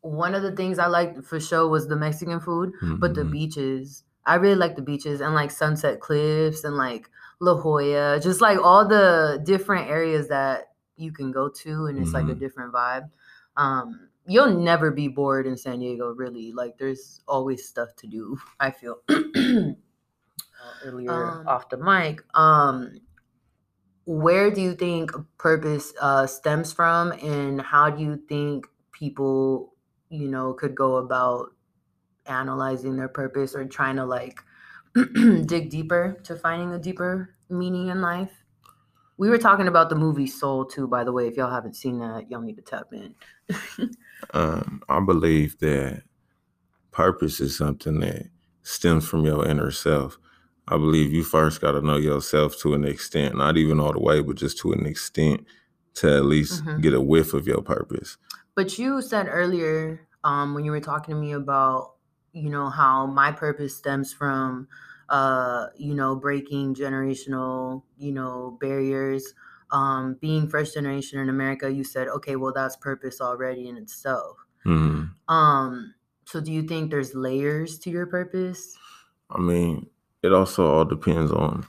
one 0.00 0.34
of 0.34 0.42
the 0.42 0.52
things 0.52 0.78
I 0.78 0.86
liked 0.86 1.24
for 1.24 1.40
sure 1.40 1.66
was 1.68 1.88
the 1.88 1.96
Mexican 1.96 2.40
food, 2.40 2.72
but 2.98 3.14
the 3.14 3.22
Mhm. 3.22 3.30
beaches. 3.32 4.04
I 4.26 4.36
really 4.36 4.54
like 4.54 4.76
the 4.76 4.82
beaches 4.82 5.20
and 5.20 5.34
like 5.34 5.50
Sunset 5.50 6.00
Cliffs 6.00 6.64
and 6.64 6.76
like 6.76 7.10
La 7.40 7.54
Jolla, 7.60 8.20
just 8.20 8.40
like 8.40 8.58
all 8.58 8.86
the 8.86 9.40
different 9.44 9.90
areas 9.90 10.28
that 10.28 10.68
you 10.96 11.12
can 11.12 11.32
go 11.32 11.48
to, 11.48 11.86
and 11.86 11.98
it's 11.98 12.14
like 12.14 12.28
a 12.28 12.34
Mhm. 12.34 12.38
different 12.38 12.72
vibe. 12.72 13.10
Um, 13.56 14.08
you'll 14.26 14.58
never 14.60 14.90
be 14.90 15.08
bored 15.08 15.46
in 15.46 15.56
San 15.56 15.80
Diego, 15.80 16.08
really. 16.14 16.52
Like 16.52 16.78
there's 16.78 17.20
always 17.28 17.68
stuff 17.68 17.94
to 17.96 18.06
do. 18.06 18.38
I 18.60 18.70
feel. 18.70 18.98
Earlier 20.84 21.10
Um, 21.10 21.46
off 21.46 21.68
the 21.68 21.76
mic, 21.76 22.22
um, 22.34 22.98
where 24.06 24.50
do 24.50 24.60
you 24.60 24.74
think 24.74 25.10
purpose 25.38 25.92
uh, 26.00 26.26
stems 26.26 26.72
from, 26.72 27.12
and 27.12 27.60
how 27.60 27.90
do 27.90 28.02
you 28.02 28.16
think 28.28 28.66
people, 28.92 29.74
you 30.08 30.28
know, 30.28 30.52
could 30.54 30.74
go 30.74 30.96
about 30.96 31.50
analyzing 32.26 32.96
their 32.96 33.08
purpose 33.08 33.54
or 33.54 33.64
trying 33.66 33.96
to 33.96 34.04
like 34.06 34.40
dig 35.46 35.70
deeper 35.70 36.18
to 36.24 36.36
finding 36.36 36.72
a 36.72 36.78
deeper 36.78 37.34
meaning 37.50 37.88
in 37.88 38.00
life? 38.00 38.32
We 39.16 39.28
were 39.30 39.38
talking 39.38 39.68
about 39.68 39.90
the 39.90 39.96
movie 39.96 40.26
Soul 40.26 40.64
too, 40.64 40.88
by 40.88 41.04
the 41.04 41.12
way. 41.12 41.28
If 41.28 41.36
y'all 41.36 41.50
haven't 41.50 41.76
seen 41.76 41.98
that, 42.00 42.30
y'all 42.30 42.40
need 42.40 42.56
to 42.56 42.62
tap 42.62 42.92
in. 42.92 43.14
um, 44.32 44.82
I 44.88 45.00
believe 45.00 45.58
that 45.58 46.02
purpose 46.90 47.40
is 47.40 47.56
something 47.56 48.00
that 48.00 48.28
stems 48.62 49.06
from 49.06 49.24
your 49.24 49.46
inner 49.46 49.70
self. 49.70 50.18
I 50.68 50.76
believe 50.76 51.12
you 51.12 51.22
first 51.24 51.60
got 51.60 51.72
to 51.72 51.82
know 51.82 51.96
yourself 51.96 52.56
to 52.60 52.74
an 52.74 52.84
extent, 52.84 53.36
not 53.36 53.56
even 53.56 53.78
all 53.78 53.92
the 53.92 54.00
way, 54.00 54.20
but 54.22 54.36
just 54.36 54.58
to 54.60 54.72
an 54.72 54.86
extent 54.86 55.44
to 55.94 56.16
at 56.16 56.24
least 56.24 56.64
mm-hmm. 56.64 56.80
get 56.80 56.94
a 56.94 57.00
whiff 57.00 57.34
of 57.34 57.46
your 57.46 57.60
purpose. 57.60 58.16
But 58.54 58.78
you 58.78 59.02
said 59.02 59.26
earlier 59.28 60.06
um, 60.22 60.54
when 60.54 60.64
you 60.64 60.70
were 60.70 60.80
talking 60.80 61.14
to 61.14 61.20
me 61.20 61.32
about, 61.32 61.94
you 62.32 62.48
know, 62.48 62.70
how 62.70 63.06
my 63.06 63.30
purpose 63.30 63.76
stems 63.76 64.12
from, 64.12 64.66
uh, 65.08 65.66
you 65.76 65.94
know, 65.94 66.16
breaking 66.16 66.74
generational, 66.74 67.82
you 67.98 68.12
know, 68.12 68.56
barriers. 68.60 69.34
Um, 69.74 70.16
being 70.20 70.48
first 70.48 70.74
generation 70.74 71.18
in 71.18 71.28
America, 71.28 71.70
you 71.70 71.82
said, 71.82 72.06
okay, 72.06 72.36
well, 72.36 72.52
that's 72.54 72.76
purpose 72.76 73.20
already 73.20 73.68
in 73.68 73.76
itself. 73.76 74.36
Mm-hmm. 74.64 75.34
Um, 75.34 75.94
so 76.26 76.40
do 76.40 76.52
you 76.52 76.62
think 76.62 76.90
there's 76.90 77.14
layers 77.14 77.78
to 77.80 77.90
your 77.90 78.06
purpose? 78.06 78.76
I 79.30 79.40
mean, 79.40 79.86
it 80.22 80.32
also 80.32 80.64
all 80.64 80.84
depends 80.84 81.32
on 81.32 81.66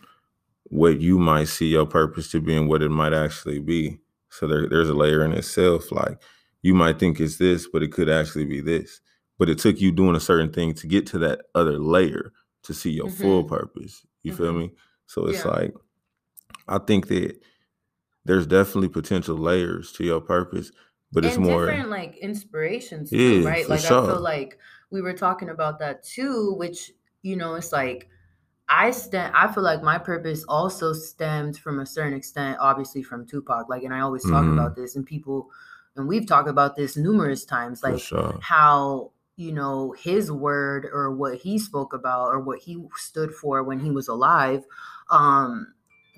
what 0.66 1.02
you 1.02 1.18
might 1.18 1.48
see 1.48 1.68
your 1.68 1.88
purpose 1.88 2.30
to 2.32 2.42
be 2.42 2.56
and 2.56 2.70
what 2.70 2.84
it 2.84 2.90
might 2.90 3.14
actually 3.14 3.60
be. 3.60 4.00
So 4.30 4.48
there, 4.48 4.70
there's 4.70 4.90
a 4.90 4.94
layer 4.94 5.26
in 5.26 5.34
itself. 5.34 5.92
Like 5.92 6.22
you 6.62 6.76
might 6.76 7.00
think 7.00 7.20
it's 7.20 7.38
this, 7.38 7.68
but 7.68 7.82
it 7.82 7.92
could 7.92 8.10
actually 8.10 8.46
be 8.46 8.62
this. 8.62 9.02
But 9.38 9.50
it 9.50 9.58
took 9.58 9.82
you 9.82 9.92
doing 9.92 10.16
a 10.16 10.20
certain 10.20 10.54
thing 10.54 10.74
to 10.76 10.88
get 10.88 11.08
to 11.08 11.18
that 11.20 11.42
other 11.56 11.80
layer 11.80 12.32
to 12.64 12.74
see 12.74 12.92
your 12.92 13.08
mm-hmm. 13.08 13.24
full 13.24 13.44
purpose. 13.46 14.06
You 14.22 14.32
mm-hmm. 14.32 14.44
feel 14.44 14.54
me? 14.54 14.72
So 15.08 15.26
it's 15.26 15.44
yeah. 15.44 15.52
like 15.52 15.74
I 16.68 16.78
think 16.78 17.08
that 17.08 17.40
there's 18.26 18.48
definitely 18.48 18.90
potential 18.90 19.38
layers 19.38 19.92
to 19.94 20.04
your 20.04 20.20
purpose, 20.20 20.72
but 21.12 21.24
and 21.24 21.32
it's 21.32 21.38
more 21.38 21.66
different 21.66 21.90
like 21.90 22.18
inspirations, 22.18 23.12
too, 23.12 23.42
yeah, 23.42 23.48
right? 23.48 23.70
Like 23.70 23.80
sure. 23.80 24.04
I 24.04 24.14
feel 24.14 24.22
like 24.22 24.58
we 24.90 25.02
were 25.02 25.14
talking 25.14 25.50
about 25.50 25.80
that 25.80 26.04
too, 26.04 26.54
which 26.58 26.92
you 27.22 27.36
know, 27.36 27.56
it's 27.56 27.72
like 27.72 28.10
I 28.68 28.92
stand 28.92 29.36
I 29.36 29.52
feel 29.52 29.64
like 29.64 29.84
my 29.84 29.98
purpose 29.98 30.44
also 30.48 30.94
stemmed 30.94 31.58
from 31.58 31.80
a 31.80 31.86
certain 31.86 32.18
extent, 32.18 32.58
obviously 32.60 33.04
from 33.04 33.26
Tupac. 33.26 33.70
Like, 33.70 33.84
and 33.84 33.94
I 33.94 34.02
always 34.02 34.24
talk 34.24 34.44
mm-hmm. 34.44 34.58
about 34.58 34.76
this, 34.76 34.96
and 34.96 35.06
people, 35.06 35.50
and 35.96 36.08
we've 36.08 36.28
talked 36.28 36.50
about 36.50 36.76
this 36.76 36.98
numerous 36.98 37.46
times, 37.46 37.84
like 37.84 38.00
sure. 38.00 38.38
how 38.42 39.12
you 39.38 39.52
know 39.52 39.94
his 39.98 40.32
word 40.32 40.88
or 40.92 41.12
what 41.12 41.38
he 41.38 41.60
spoke 41.60 41.94
about 41.94 42.28
or 42.28 42.40
what 42.40 42.60
he 42.60 42.84
stood 42.96 43.32
for 43.32 43.64
when 43.64 43.80
he 43.80 43.92
was 43.92 44.08
alive. 44.08 44.66
Um, 45.12 45.74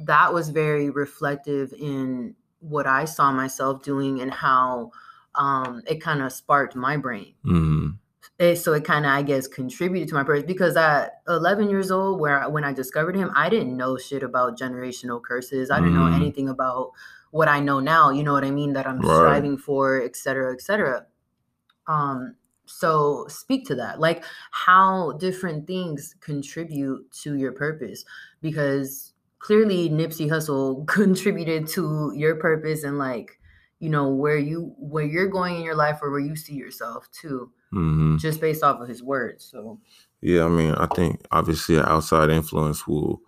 that 0.05 0.33
was 0.33 0.49
very 0.49 0.89
reflective 0.89 1.73
in 1.73 2.35
what 2.59 2.87
I 2.87 3.05
saw 3.05 3.31
myself 3.31 3.83
doing 3.83 4.21
and 4.21 4.31
how 4.31 4.91
um, 5.35 5.83
it 5.87 6.01
kind 6.01 6.21
of 6.21 6.31
sparked 6.31 6.75
my 6.75 6.97
brain. 6.97 7.33
Mm-hmm 7.45 7.87
it, 8.39 8.57
so 8.57 8.73
it 8.73 8.83
kind 8.83 9.05
of 9.05 9.11
i 9.11 9.21
guess 9.21 9.47
contributed 9.47 10.07
to 10.09 10.15
my 10.15 10.23
purpose 10.23 10.43
because 10.43 10.75
at 10.75 11.21
11 11.27 11.69
years 11.69 11.91
old 11.91 12.19
where 12.19 12.43
I, 12.43 12.47
when 12.47 12.63
i 12.63 12.73
discovered 12.73 13.15
him 13.15 13.31
i 13.35 13.49
didn't 13.49 13.75
know 13.75 13.97
shit 13.97 14.23
about 14.23 14.59
generational 14.59 15.21
curses 15.21 15.71
i 15.71 15.79
didn't 15.79 15.93
mm. 15.93 16.09
know 16.09 16.15
anything 16.15 16.49
about 16.49 16.91
what 17.31 17.47
i 17.47 17.59
know 17.59 17.79
now 17.79 18.09
you 18.09 18.23
know 18.23 18.33
what 18.33 18.43
i 18.43 18.51
mean 18.51 18.73
that 18.73 18.87
i'm 18.87 18.99
right. 18.99 19.15
striving 19.15 19.57
for 19.57 20.01
et 20.01 20.15
cetera 20.15 20.53
et 20.53 20.61
cetera 20.61 21.05
um 21.87 22.35
so 22.65 23.25
speak 23.27 23.65
to 23.65 23.75
that 23.75 23.99
like 23.99 24.23
how 24.51 25.13
different 25.13 25.65
things 25.65 26.15
contribute 26.19 27.09
to 27.11 27.35
your 27.35 27.53
purpose 27.53 28.05
because 28.41 29.13
clearly 29.39 29.89
nipsey 29.89 30.29
hussle 30.29 30.85
contributed 30.87 31.67
to 31.67 32.11
your 32.15 32.35
purpose 32.35 32.83
and 32.83 32.97
like 32.97 33.39
you 33.79 33.89
know 33.89 34.09
where 34.09 34.37
you 34.37 34.73
where 34.77 35.05
you're 35.05 35.27
going 35.27 35.55
in 35.55 35.61
your 35.61 35.75
life 35.75 35.99
or 36.01 36.09
where 36.09 36.19
you 36.19 36.35
see 36.35 36.53
yourself 36.53 37.07
too 37.11 37.51
mm-hmm. 37.73 38.17
just 38.17 38.41
based 38.41 38.63
off 38.63 38.81
of 38.81 38.87
his 38.87 39.03
words. 39.03 39.45
So 39.45 39.79
yeah, 40.21 40.45
I 40.45 40.49
mean, 40.49 40.73
I 40.73 40.87
think 40.87 41.21
obviously 41.31 41.77
an 41.77 41.85
outside 41.85 42.29
influence 42.29 42.87
will 42.87 43.21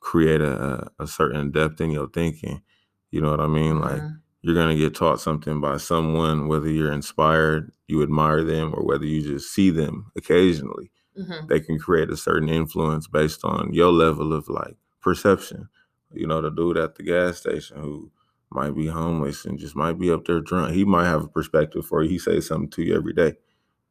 create 0.00 0.40
a, 0.40 0.88
a 0.98 1.06
certain 1.06 1.50
depth 1.50 1.80
in 1.80 1.90
your 1.90 2.08
thinking. 2.08 2.62
You 3.10 3.20
know 3.20 3.30
what 3.30 3.40
I 3.40 3.48
mean? 3.48 3.80
Like 3.80 4.00
mm-hmm. 4.00 4.16
you're 4.42 4.54
gonna 4.54 4.76
get 4.76 4.94
taught 4.94 5.20
something 5.20 5.60
by 5.60 5.78
someone, 5.78 6.48
whether 6.48 6.68
you're 6.68 6.92
inspired, 6.92 7.72
you 7.88 8.02
admire 8.02 8.44
them, 8.44 8.72
or 8.74 8.84
whether 8.84 9.04
you 9.04 9.22
just 9.22 9.52
see 9.52 9.70
them 9.70 10.10
occasionally. 10.16 10.90
Mm-hmm. 11.18 11.46
They 11.48 11.60
can 11.60 11.78
create 11.78 12.10
a 12.10 12.16
certain 12.16 12.48
influence 12.48 13.08
based 13.08 13.44
on 13.44 13.72
your 13.74 13.92
level 13.92 14.32
of 14.32 14.48
like 14.48 14.76
perception. 15.00 15.68
You 16.12 16.26
know, 16.26 16.40
the 16.40 16.50
dude 16.50 16.76
at 16.76 16.96
the 16.96 17.02
gas 17.02 17.38
station 17.38 17.78
who 17.78 18.10
might 18.50 18.74
be 18.74 18.86
homeless 18.86 19.44
and 19.44 19.58
just 19.58 19.76
might 19.76 19.98
be 19.98 20.10
up 20.10 20.24
there 20.26 20.40
drunk. 20.40 20.74
He 20.74 20.84
might 20.84 21.06
have 21.06 21.24
a 21.24 21.28
perspective 21.28 21.86
for 21.86 22.02
you. 22.02 22.10
He 22.10 22.18
says 22.18 22.48
something 22.48 22.70
to 22.70 22.82
you 22.82 22.96
every 22.96 23.12
day. 23.12 23.34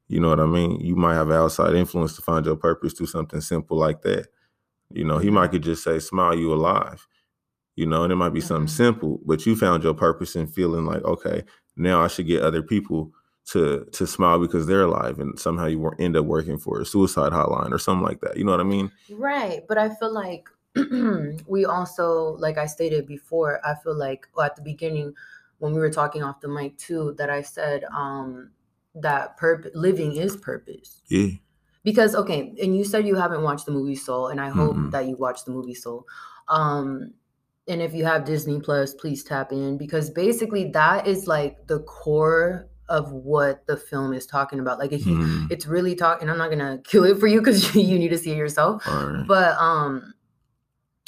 You 0.10 0.20
know 0.20 0.30
what 0.30 0.40
I 0.40 0.46
mean? 0.46 0.80
You 0.82 0.96
might 0.96 1.14
have 1.14 1.32
outside 1.32 1.76
influence 1.76 2.16
to 2.16 2.22
find 2.22 2.46
your 2.46 2.56
purpose 2.56 2.94
through 2.94 3.08
something 3.08 3.42
simple 3.42 3.78
like 3.78 4.02
that. 4.02 4.28
You 4.92 5.06
know, 5.06 5.20
he 5.20 5.30
might 5.30 5.52
could 5.52 5.62
just 5.62 5.84
say, 5.84 6.00
smile, 6.00 6.36
you 6.36 6.54
alive. 6.54 7.08
You 7.76 7.86
know, 7.86 8.04
and 8.04 8.12
it 8.12 8.18
might 8.18 8.34
be 8.34 8.42
something 8.42 8.68
mm-hmm. 8.68 8.84
simple, 8.84 9.22
but 9.26 9.46
you 9.46 9.56
found 9.56 9.84
your 9.84 9.94
purpose 9.94 10.36
in 10.36 10.48
feeling 10.48 10.86
like, 10.86 11.04
okay, 11.06 11.44
now 11.78 12.02
I 12.02 12.08
should 12.08 12.28
get 12.28 12.42
other 12.42 12.62
people 12.62 13.14
to 13.52 13.86
to 13.94 14.06
smile 14.06 14.40
because 14.40 14.68
they're 14.68 14.84
alive 14.84 15.20
and 15.20 15.40
somehow 15.40 15.66
you 15.66 15.90
end 15.98 16.16
up 16.16 16.26
working 16.26 16.58
for 16.58 16.80
a 16.82 16.86
suicide 16.86 17.32
hotline 17.32 17.72
or 17.72 17.80
something 17.80 18.06
like 18.06 18.20
that. 18.22 18.38
You 18.38 18.44
know 18.44 18.52
what 18.52 18.60
I 18.60 18.64
mean? 18.64 18.92
Right. 19.12 19.62
But 19.68 19.78
I 19.78 19.90
feel 19.96 20.14
like 20.14 20.50
we 21.48 21.66
also, 21.66 22.38
like 22.40 22.58
I 22.58 22.66
stated 22.66 23.06
before, 23.06 23.60
I 23.66 23.76
feel 23.84 23.98
like 23.98 24.28
well, 24.36 24.46
at 24.46 24.56
the 24.56 24.62
beginning 24.62 25.14
when 25.60 25.74
we 25.74 25.80
were 25.80 25.90
talking 25.90 26.24
off 26.24 26.42
the 26.42 26.48
mic 26.48 26.78
too, 26.78 27.16
that 27.18 27.30
I 27.30 27.42
said, 27.42 27.84
um, 27.96 28.52
that 28.96 29.38
purpose 29.38 29.72
living 29.76 30.16
is 30.16 30.36
purpose. 30.38 31.02
Yeah. 31.10 31.30
Because 31.84 32.16
okay, 32.16 32.54
and 32.62 32.76
you 32.76 32.84
said 32.84 33.08
you 33.08 33.16
haven't 33.16 33.42
watched 33.42 33.66
the 33.66 33.72
movie 33.72 33.96
Soul, 33.96 34.28
and 34.28 34.42
I 34.42 34.50
hope 34.50 34.76
mm-hmm. 34.76 34.90
that 34.90 35.08
you 35.08 35.16
watch 35.16 35.46
the 35.46 35.52
movie 35.52 35.74
Soul. 35.74 36.06
Um, 36.50 37.14
and 37.68 37.82
if 37.82 37.94
you 37.94 38.04
have 38.04 38.26
Disney 38.26 38.60
Plus, 38.60 38.94
please 38.94 39.24
tap 39.24 39.52
in 39.52 39.78
because 39.78 40.10
basically 40.10 40.72
that 40.72 41.08
is 41.08 41.28
like 41.28 41.68
the 41.68 41.80
core 41.82 42.68
of 42.90 43.12
what 43.12 43.66
the 43.68 43.78
film 43.78 44.14
is 44.14 44.26
talking 44.26 44.60
about. 44.60 44.80
Like, 44.80 44.92
mm. 44.92 45.50
it's 45.52 45.68
really 45.68 45.96
talking. 45.96 46.30
I'm 46.30 46.38
not 46.38 46.50
gonna 46.50 46.80
kill 46.84 47.06
it 47.06 47.18
for 47.20 47.28
you 47.28 47.40
because 47.40 47.76
you 47.76 47.98
need 47.98 48.10
to 48.10 48.18
see 48.18 48.32
it 48.32 48.38
yourself. 48.38 48.86
Right. 48.86 49.24
But 49.28 49.56
um, 49.58 50.14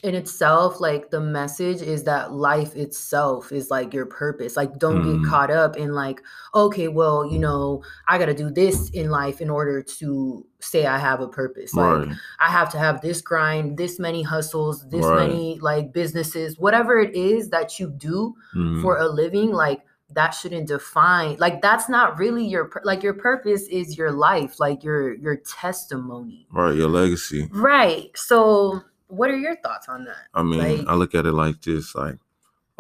in 0.04 0.16
itself 0.16 0.80
like 0.80 1.12
the 1.12 1.20
message 1.20 1.82
is 1.82 2.04
that 2.04 2.34
life 2.34 2.76
itself 2.76 3.52
is 3.52 3.70
like 3.70 3.94
your 3.94 4.06
purpose 4.06 4.58
like 4.58 4.80
don't 4.80 5.04
mm. 5.04 5.22
get 5.22 5.30
caught 5.30 5.52
up 5.52 5.78
in 5.78 5.94
like 5.94 6.24
okay 6.56 6.88
well 6.88 7.26
you 7.26 7.38
know 7.38 7.84
i 8.08 8.18
got 8.18 8.26
to 8.26 8.34
do 8.34 8.50
this 8.50 8.90
in 8.92 9.12
life 9.12 9.42
in 9.42 9.50
order 9.50 9.82
to 9.82 10.46
say 10.60 10.88
i 10.88 10.98
have 10.98 11.22
a 11.22 11.28
purpose 11.28 11.72
right. 11.76 12.08
like 12.08 12.18
i 12.40 12.50
have 12.50 12.70
to 12.70 12.80
have 12.80 13.00
this 13.02 13.22
grind 13.22 13.78
this 13.78 14.00
many 14.00 14.24
hustles 14.24 14.88
this 14.90 15.06
right. 15.06 15.28
many 15.28 15.60
like 15.60 15.94
businesses 15.94 16.58
whatever 16.58 17.00
it 17.00 17.16
is 17.16 17.50
that 17.50 17.80
you 17.80 17.90
do 17.90 18.34
mm. 18.56 18.82
for 18.82 18.98
a 18.98 19.08
living 19.08 19.52
like 19.52 19.82
that 20.14 20.32
shouldn't 20.32 20.68
define 20.68 21.38
like 21.38 21.62
that's 21.62 21.88
not 21.88 22.18
really 22.18 22.46
your 22.46 22.70
like 22.84 23.04
your 23.04 23.14
purpose 23.14 23.68
is 23.68 23.98
your 23.98 24.12
life 24.12 24.60
like 24.60 24.84
your 24.84 25.14
your 25.14 25.38
testimony 25.38 26.48
right 26.52 26.76
your 26.76 26.90
legacy 26.90 27.48
right 27.52 28.10
so 28.16 28.82
what 29.12 29.30
are 29.30 29.38
your 29.38 29.56
thoughts 29.58 29.88
on 29.90 30.06
that? 30.06 30.28
I 30.34 30.44
mean, 30.44 30.60
like, 30.60 30.88
I 30.88 30.96
look 30.96 31.14
at 31.14 31.26
it 31.26 31.34
like 31.34 31.62
this 31.62 31.94
like, 31.94 32.18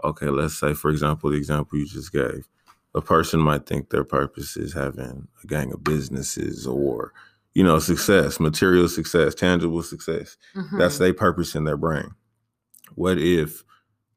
okay, 0.03 0.27
let's 0.27 0.57
say, 0.57 0.73
for 0.73 0.89
example, 0.89 1.29
the 1.29 1.37
example 1.37 1.77
you 1.77 1.85
just 1.85 2.11
gave. 2.11 2.47
A 2.95 3.01
person 3.01 3.39
might 3.39 3.65
think 3.65 3.89
their 3.89 4.03
purpose 4.03 4.57
is 4.57 4.73
having 4.73 5.27
a 5.43 5.47
gang 5.47 5.71
of 5.71 5.83
businesses 5.83 6.67
or, 6.67 7.13
you 7.53 7.63
know, 7.63 7.79
success, 7.79 8.39
material 8.39 8.87
success, 8.87 9.35
tangible 9.35 9.83
success. 9.83 10.37
Mm-hmm. 10.55 10.77
That's 10.77 10.97
their 10.97 11.13
purpose 11.13 11.55
in 11.55 11.63
their 11.63 11.77
brain. 11.77 12.11
What 12.95 13.17
if 13.17 13.63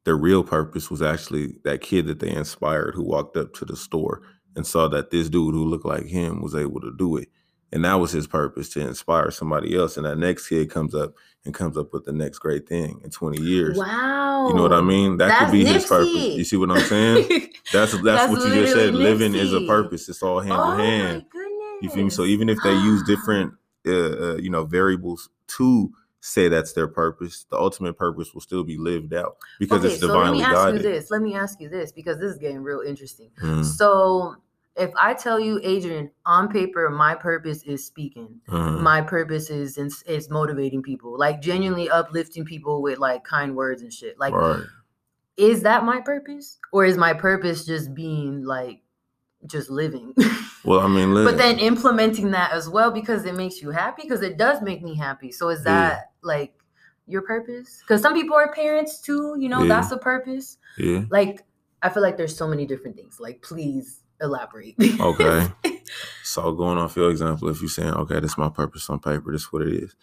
their 0.05 0.17
real 0.17 0.43
purpose 0.43 0.91
was 0.91 1.03
actually 1.03 1.55
that 1.65 1.81
kid 1.81 2.07
that 2.07 2.19
they 2.21 2.31
inspired 2.31 2.95
who 2.95 3.05
walked 3.05 3.37
up 3.37 3.55
to 3.55 3.65
the 3.65 3.77
store 3.77 4.23
and 4.57 4.67
saw 4.67 4.89
that 4.89 5.11
this 5.11 5.29
dude 5.29 5.55
who 5.55 5.65
looked 5.65 5.87
like 5.87 6.07
him 6.07 6.43
was 6.43 6.55
able 6.55 6.81
to 6.81 6.95
do 6.97 7.17
it? 7.17 7.29
And 7.75 7.85
that 7.85 7.95
was 7.95 8.13
his 8.13 8.29
purpose 8.29 8.69
to 8.71 8.81
inspire 8.81 9.33
somebody 9.33 9.77
else. 9.77 9.97
And 9.97 10.07
that 10.07 10.17
next 10.17 10.49
kid 10.49 10.71
comes 10.71 10.95
up 10.95 11.15
and 11.45 11.53
comes 11.53 11.77
up 11.77 11.93
with 11.93 12.05
the 12.05 12.13
next 12.13 12.39
great 12.39 12.69
thing 12.69 13.01
in 13.03 13.11
20 13.11 13.43
years. 13.43 13.77
Wow. 13.77 14.47
You 14.49 14.55
know 14.55 14.63
what 14.63 14.73
I 14.73 14.81
mean? 14.81 15.17
That 15.17 15.27
that's 15.27 15.45
could 15.47 15.53
be 15.53 15.65
Nipsey. 15.65 15.73
his 15.73 15.87
purpose. 15.87 16.15
You 16.15 16.45
see 16.45 16.57
what 16.57 16.71
I'm 16.71 16.81
saying? 16.81 17.49
That's 17.73 17.93
that's, 17.93 18.05
that's 18.05 18.31
what 18.31 18.47
you 18.47 18.55
just 18.55 18.75
said. 18.75 18.93
Nipsey. 18.93 18.99
Living 18.99 19.35
is 19.35 19.53
a 19.55 19.63
purpose. 19.63 20.09
It's 20.09 20.23
all 20.23 20.39
hand 20.39 20.53
oh 20.55 20.73
in 20.75 20.79
hand. 20.79 21.25
You 21.81 21.89
feel 21.89 22.05
me? 22.05 22.11
So 22.11 22.25
even 22.25 22.49
if 22.49 22.59
they 22.63 22.75
use 22.75 23.03
different 23.07 23.55
uh, 23.87 23.91
uh, 23.91 24.37
you 24.37 24.51
know 24.51 24.65
variables 24.65 25.31
to 25.57 25.91
say 26.21 26.49
that's 26.49 26.75
their 26.75 26.87
purpose, 26.87 27.47
the 27.51 27.57
ultimate 27.59 27.95
purpose 27.95 28.35
will 28.35 28.43
still 28.43 28.65
be 28.65 28.77
lived 28.77 29.15
out 29.15 29.37
because 29.59 29.83
okay, 29.83 29.95
it's 29.95 30.01
divinely 30.01 30.43
so 30.43 30.45
let 30.45 30.51
me 30.51 30.55
ask 30.55 30.55
guided. 30.55 30.85
You 30.85 30.93
this. 30.93 31.11
Let 31.11 31.23
me 31.23 31.35
ask 31.35 31.61
you 31.61 31.69
this 31.71 31.91
because 31.91 32.19
this 32.19 32.33
is 32.33 32.39
getting 32.39 32.63
real 32.63 32.81
interesting. 32.81 33.31
Mm. 33.43 33.65
So 33.65 34.37
if 34.77 34.91
I 34.97 35.15
tell 35.15 35.39
you, 35.39 35.61
Adrian, 35.63 36.11
on 36.27 36.49
paper, 36.49 36.91
my 36.91 37.15
purpose 37.15 37.63
is 37.63 37.87
speaking. 37.87 38.41
Uh-huh. 38.49 38.79
My 38.79 39.01
purpose 39.01 39.51
is 39.51 39.79
is 39.79 40.31
motivating 40.31 40.83
people, 40.83 41.19
like 41.19 41.41
genuinely 41.41 41.89
uplifting 41.89 42.45
people 42.45 42.83
with 42.83 42.99
like 42.99 43.25
kind 43.25 43.55
words 43.55 43.83
and 43.83 43.93
shit. 43.93 44.19
Like, 44.19 44.35
right. 44.35 44.63
is 45.37 45.63
that 45.63 45.85
my 45.85 46.01
purpose 46.01 46.59
or 46.73 46.85
is 46.85 46.97
my 46.97 47.13
purpose 47.13 47.65
just 47.65 47.95
being 47.95 48.45
like 48.45 48.81
just 49.47 49.69
living 49.69 50.15
well 50.65 50.81
i 50.81 50.89
mean 50.89 51.13
but 51.13 51.37
then 51.37 51.59
implementing 51.59 52.31
that 52.31 52.51
as 52.53 52.67
well 52.67 52.91
because 52.91 53.27
it 53.27 53.35
makes 53.35 53.61
you 53.61 53.71
happy 53.71 54.01
because 54.01 54.23
it 54.23 54.39
does 54.39 54.63
make 54.63 54.83
me 54.83 54.97
happy 54.97 55.31
so 55.31 55.51
is 55.51 55.63
that 55.65 55.93
yeah. 55.93 56.03
like 56.23 56.55
your 57.07 57.21
purpose 57.21 57.81
because 57.81 58.01
some 58.01 58.15
people 58.15 58.35
are 58.35 58.51
parents 58.55 59.03
too 59.03 59.37
you 59.39 59.51
know 59.51 59.63
yeah. 59.63 59.69
that's 59.69 59.93
a 59.93 59.99
purpose 59.99 60.57
yeah 60.79 61.03
like 61.11 61.45
i 61.83 61.91
feel 61.91 62.03
like 62.03 62.17
there's 62.17 62.35
so 62.35 62.49
many 62.49 62.65
different 62.65 62.97
things 62.97 63.21
like 63.21 63.43
please 63.43 64.04
elaborate 64.25 64.75
okay 65.01 65.47
so 66.25 66.53
going 66.53 66.79
off 66.79 66.97
your 66.97 67.11
example 67.11 67.49
if 67.49 67.61
you're 67.61 67.69
saying 67.69 67.95
okay 67.95 68.21
that's 68.21 68.39
my 68.39 68.49
purpose 68.49 68.91
on 68.91 68.99
paper 68.99 69.31
that's 69.31 69.53
what 69.53 69.63
it 69.63 69.73
is 69.73 69.95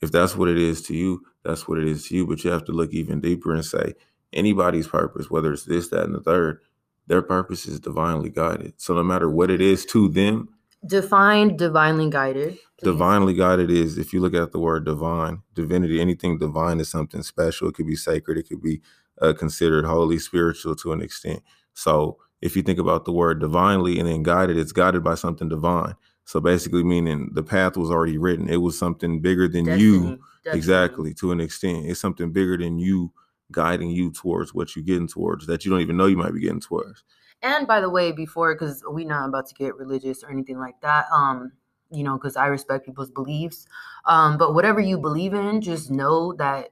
if 0.00 0.10
that's 0.10 0.36
what 0.36 0.48
it 0.48 0.58
is 0.58 0.82
to 0.82 0.94
you 0.94 1.22
that's 1.44 1.68
what 1.68 1.78
it 1.78 1.86
is 1.86 2.08
to 2.08 2.16
you 2.16 2.26
but 2.26 2.42
you 2.42 2.50
have 2.50 2.64
to 2.64 2.72
look 2.72 2.92
even 2.92 3.20
deeper 3.20 3.54
and 3.54 3.64
say 3.64 3.94
anybody's 4.32 4.86
purpose, 4.86 5.30
whether 5.30 5.52
it's 5.52 5.64
this, 5.64 5.88
that, 5.88 6.04
and 6.04 6.14
the 6.14 6.20
third, 6.20 6.60
their 7.06 7.22
purpose 7.22 7.66
is 7.66 7.80
divinely 7.80 8.30
guided. 8.30 8.74
So 8.76 8.94
no 8.94 9.02
matter 9.02 9.30
what 9.30 9.50
it 9.50 9.60
is 9.60 9.84
to 9.86 10.08
them, 10.08 10.48
define 10.86 11.56
divinely 11.56 12.10
guided. 12.10 12.58
Please. 12.78 12.84
Divinely 12.84 13.34
guided 13.34 13.70
is 13.70 13.96
if 13.96 14.12
you 14.12 14.20
look 14.20 14.34
at 14.34 14.52
the 14.52 14.58
word 14.58 14.84
divine, 14.84 15.42
divinity, 15.54 16.00
anything 16.00 16.38
divine 16.38 16.78
is 16.80 16.88
something 16.88 17.22
special. 17.22 17.68
It 17.68 17.74
could 17.74 17.86
be 17.86 17.96
sacred. 17.96 18.38
It 18.38 18.48
could 18.48 18.62
be 18.62 18.82
uh, 19.20 19.32
considered 19.32 19.86
holy, 19.86 20.18
spiritual 20.18 20.76
to 20.76 20.92
an 20.92 21.00
extent. 21.00 21.42
So 21.74 22.18
if 22.46 22.56
you 22.56 22.62
think 22.62 22.78
about 22.78 23.04
the 23.04 23.12
word 23.12 23.40
divinely 23.40 23.98
and 23.98 24.08
then 24.08 24.22
guided, 24.22 24.56
it's 24.56 24.72
guided 24.72 25.02
by 25.02 25.16
something 25.16 25.48
divine. 25.48 25.94
So 26.24 26.40
basically, 26.40 26.82
meaning 26.82 27.30
the 27.32 27.42
path 27.42 27.76
was 27.76 27.90
already 27.90 28.18
written. 28.18 28.48
It 28.48 28.56
was 28.56 28.78
something 28.78 29.20
bigger 29.20 29.48
than 29.48 29.64
Destiny. 29.64 29.82
you. 29.82 30.18
Destiny. 30.44 30.56
Exactly. 30.56 31.14
To 31.14 31.32
an 31.32 31.40
extent, 31.40 31.86
it's 31.86 32.00
something 32.00 32.32
bigger 32.32 32.56
than 32.56 32.78
you 32.78 33.12
guiding 33.52 33.90
you 33.90 34.10
towards 34.10 34.54
what 34.54 34.74
you're 34.74 34.84
getting 34.84 35.06
towards 35.06 35.46
that 35.46 35.64
you 35.64 35.70
don't 35.70 35.80
even 35.80 35.96
know 35.96 36.06
you 36.06 36.16
might 36.16 36.34
be 36.34 36.40
getting 36.40 36.60
towards. 36.60 37.04
And 37.42 37.66
by 37.66 37.80
the 37.80 37.90
way, 37.90 38.12
before 38.12 38.54
because 38.54 38.82
we're 38.86 39.06
not 39.06 39.28
about 39.28 39.46
to 39.48 39.54
get 39.54 39.76
religious 39.76 40.24
or 40.24 40.30
anything 40.30 40.58
like 40.58 40.80
that, 40.80 41.06
um, 41.12 41.52
you 41.90 42.02
know, 42.02 42.16
because 42.16 42.36
I 42.36 42.46
respect 42.46 42.86
people's 42.86 43.10
beliefs. 43.10 43.66
Um, 44.04 44.38
but 44.38 44.54
whatever 44.54 44.80
you 44.80 44.98
believe 44.98 45.34
in, 45.34 45.60
just 45.60 45.90
know 45.90 46.32
that 46.34 46.70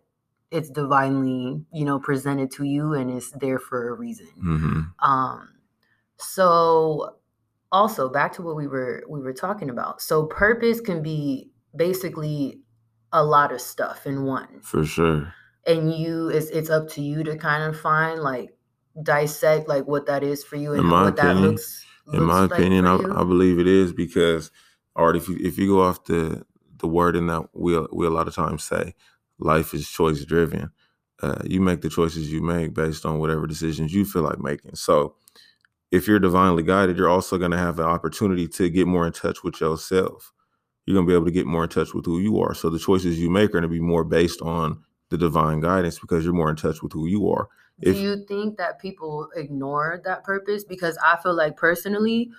it's 0.50 0.70
divinely, 0.70 1.64
you 1.72 1.84
know, 1.84 1.98
presented 1.98 2.50
to 2.52 2.64
you 2.64 2.94
and 2.94 3.10
it's 3.10 3.30
there 3.32 3.58
for 3.58 3.88
a 3.90 3.92
reason. 3.92 4.28
Mm-hmm. 4.38 4.80
Um, 5.04 5.48
so 6.24 7.16
also 7.72 8.08
back 8.08 8.32
to 8.34 8.42
what 8.42 8.56
we 8.56 8.66
were 8.66 9.04
we 9.08 9.20
were 9.20 9.32
talking 9.32 9.70
about. 9.70 10.00
So 10.00 10.26
purpose 10.26 10.80
can 10.80 11.02
be 11.02 11.50
basically 11.76 12.60
a 13.12 13.24
lot 13.24 13.52
of 13.52 13.60
stuff 13.60 14.06
in 14.06 14.24
one. 14.24 14.60
For 14.62 14.84
sure 14.84 15.32
and 15.66 15.92
you 15.92 16.28
it's 16.28 16.50
it's 16.50 16.70
up 16.70 16.88
to 16.90 17.02
you 17.02 17.22
to 17.24 17.36
kind 17.36 17.62
of 17.62 17.78
find 17.78 18.20
like 18.20 18.50
dissect 19.02 19.68
like 19.68 19.86
what 19.86 20.06
that 20.06 20.22
is 20.22 20.44
for 20.44 20.56
you 20.56 20.72
and 20.72 20.90
what 20.90 21.08
opinion, 21.08 21.36
that 21.36 21.48
looks, 21.48 21.84
looks 22.06 22.18
in 22.18 22.24
my 22.24 22.40
like 22.40 22.52
opinion 22.52 22.86
I, 22.86 22.94
I, 22.96 23.24
believe 23.24 23.58
it 23.58 23.66
is 23.66 23.92
because 23.92 24.50
or 24.94 25.16
if 25.16 25.28
you 25.28 25.36
if 25.40 25.58
you 25.58 25.68
go 25.68 25.82
off 25.82 26.04
the 26.04 26.44
the 26.78 26.86
word 26.86 27.16
in 27.16 27.26
that 27.26 27.48
we 27.54 27.78
we 27.92 28.06
a 28.06 28.10
lot 28.10 28.28
of 28.28 28.34
times 28.34 28.62
say 28.62 28.94
life 29.38 29.74
is 29.74 29.88
choice 29.88 30.24
driven 30.24 30.70
uh, 31.22 31.40
you 31.44 31.60
make 31.60 31.80
the 31.80 31.88
choices 31.88 32.30
you 32.30 32.42
make 32.42 32.74
based 32.74 33.06
on 33.06 33.18
whatever 33.18 33.46
decisions 33.46 33.92
you 33.92 34.04
feel 34.04 34.22
like 34.22 34.38
making 34.38 34.74
so 34.74 35.16
if 35.90 36.06
you're 36.08 36.18
divinely 36.18 36.62
guided 36.62 36.96
you're 36.96 37.08
also 37.08 37.38
going 37.38 37.50
to 37.50 37.58
have 37.58 37.78
an 37.78 37.84
opportunity 37.84 38.48
to 38.48 38.68
get 38.68 38.86
more 38.86 39.06
in 39.06 39.12
touch 39.12 39.42
with 39.42 39.60
yourself 39.60 40.32
you're 40.86 40.94
going 40.94 41.06
to 41.06 41.10
be 41.10 41.14
able 41.14 41.24
to 41.24 41.32
get 41.32 41.46
more 41.46 41.64
in 41.64 41.70
touch 41.70 41.94
with 41.94 42.04
who 42.04 42.18
you 42.18 42.40
are 42.40 42.54
so 42.54 42.68
the 42.68 42.78
choices 42.78 43.18
you 43.18 43.30
make 43.30 43.50
are 43.50 43.52
going 43.52 43.62
to 43.62 43.68
be 43.68 43.80
more 43.80 44.04
based 44.04 44.40
on 44.42 44.82
the 45.10 45.18
divine 45.18 45.60
guidance 45.60 45.98
because 45.98 46.24
you're 46.24 46.34
more 46.34 46.50
in 46.50 46.56
touch 46.56 46.82
with 46.82 46.92
who 46.92 47.06
you 47.06 47.30
are. 47.30 47.48
If, 47.80 47.94
Do 47.94 48.00
you 48.00 48.24
think 48.26 48.56
that 48.58 48.80
people 48.80 49.28
ignore 49.36 50.00
that 50.04 50.24
purpose? 50.24 50.64
Because 50.64 50.98
I 51.04 51.16
feel 51.22 51.34
like 51.34 51.56
personally, 51.56 52.30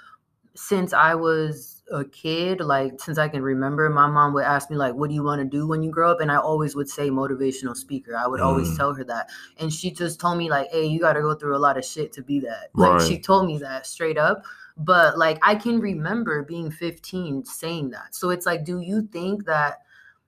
since 0.56 0.94
I 0.94 1.16
was 1.16 1.75
a 1.92 2.04
kid, 2.04 2.62
like 2.62 3.00
since 3.00 3.18
I 3.18 3.28
can 3.28 3.42
remember, 3.42 3.90
my 3.90 4.08
mom 4.08 4.34
would 4.34 4.44
ask 4.44 4.70
me 4.70 4.76
like, 4.76 4.96
"What 4.96 5.10
do 5.10 5.16
you 5.16 5.24
want 5.24 5.40
to 5.40 5.46
do 5.46 5.68
when 5.68 5.84
you 5.84 5.92
grow 5.92 6.12
up?" 6.12 6.20
And 6.20 6.32
I 6.32 6.38
always 6.38 6.76
would 6.76 6.90
say 6.90 7.10
motivational 7.10 7.76
speaker. 7.76 8.16
I 8.16 8.28
would 8.28 8.40
mm. 8.40 8.46
always 8.46 8.76
tell 8.76 8.94
her 8.94 9.04
that, 9.06 9.30
and 9.58 9.72
she 9.72 9.92
just 9.92 10.20
told 10.20 10.38
me 10.38 10.50
like, 10.50 10.70
"Hey, 10.72 10.86
you 10.86 11.00
got 11.00 11.14
to 11.14 11.22
go 11.22 11.36
through 11.36 11.56
a 11.56 11.60
lot 11.60 11.78
of 11.78 11.86
shit 11.86 12.12
to 12.14 12.24
be 12.24 12.40
that." 12.42 12.70
Like 12.74 12.94
right. 12.94 13.08
she 13.08 13.20
told 13.20 13.46
me 13.46 13.58
that 13.60 13.86
straight 13.86 14.18
up. 14.18 14.44
But 14.78 15.18
like 15.18 15.40
I 15.42 15.56
can 15.56 15.80
remember 15.80 16.44
being 16.44 16.70
15 16.70 17.46
saying 17.46 17.92
that. 17.92 18.14
So 18.14 18.30
it's 18.30 18.46
like, 18.46 18.66
do 18.66 18.82
you 18.82 19.04
think 19.04 19.46
that 19.46 19.85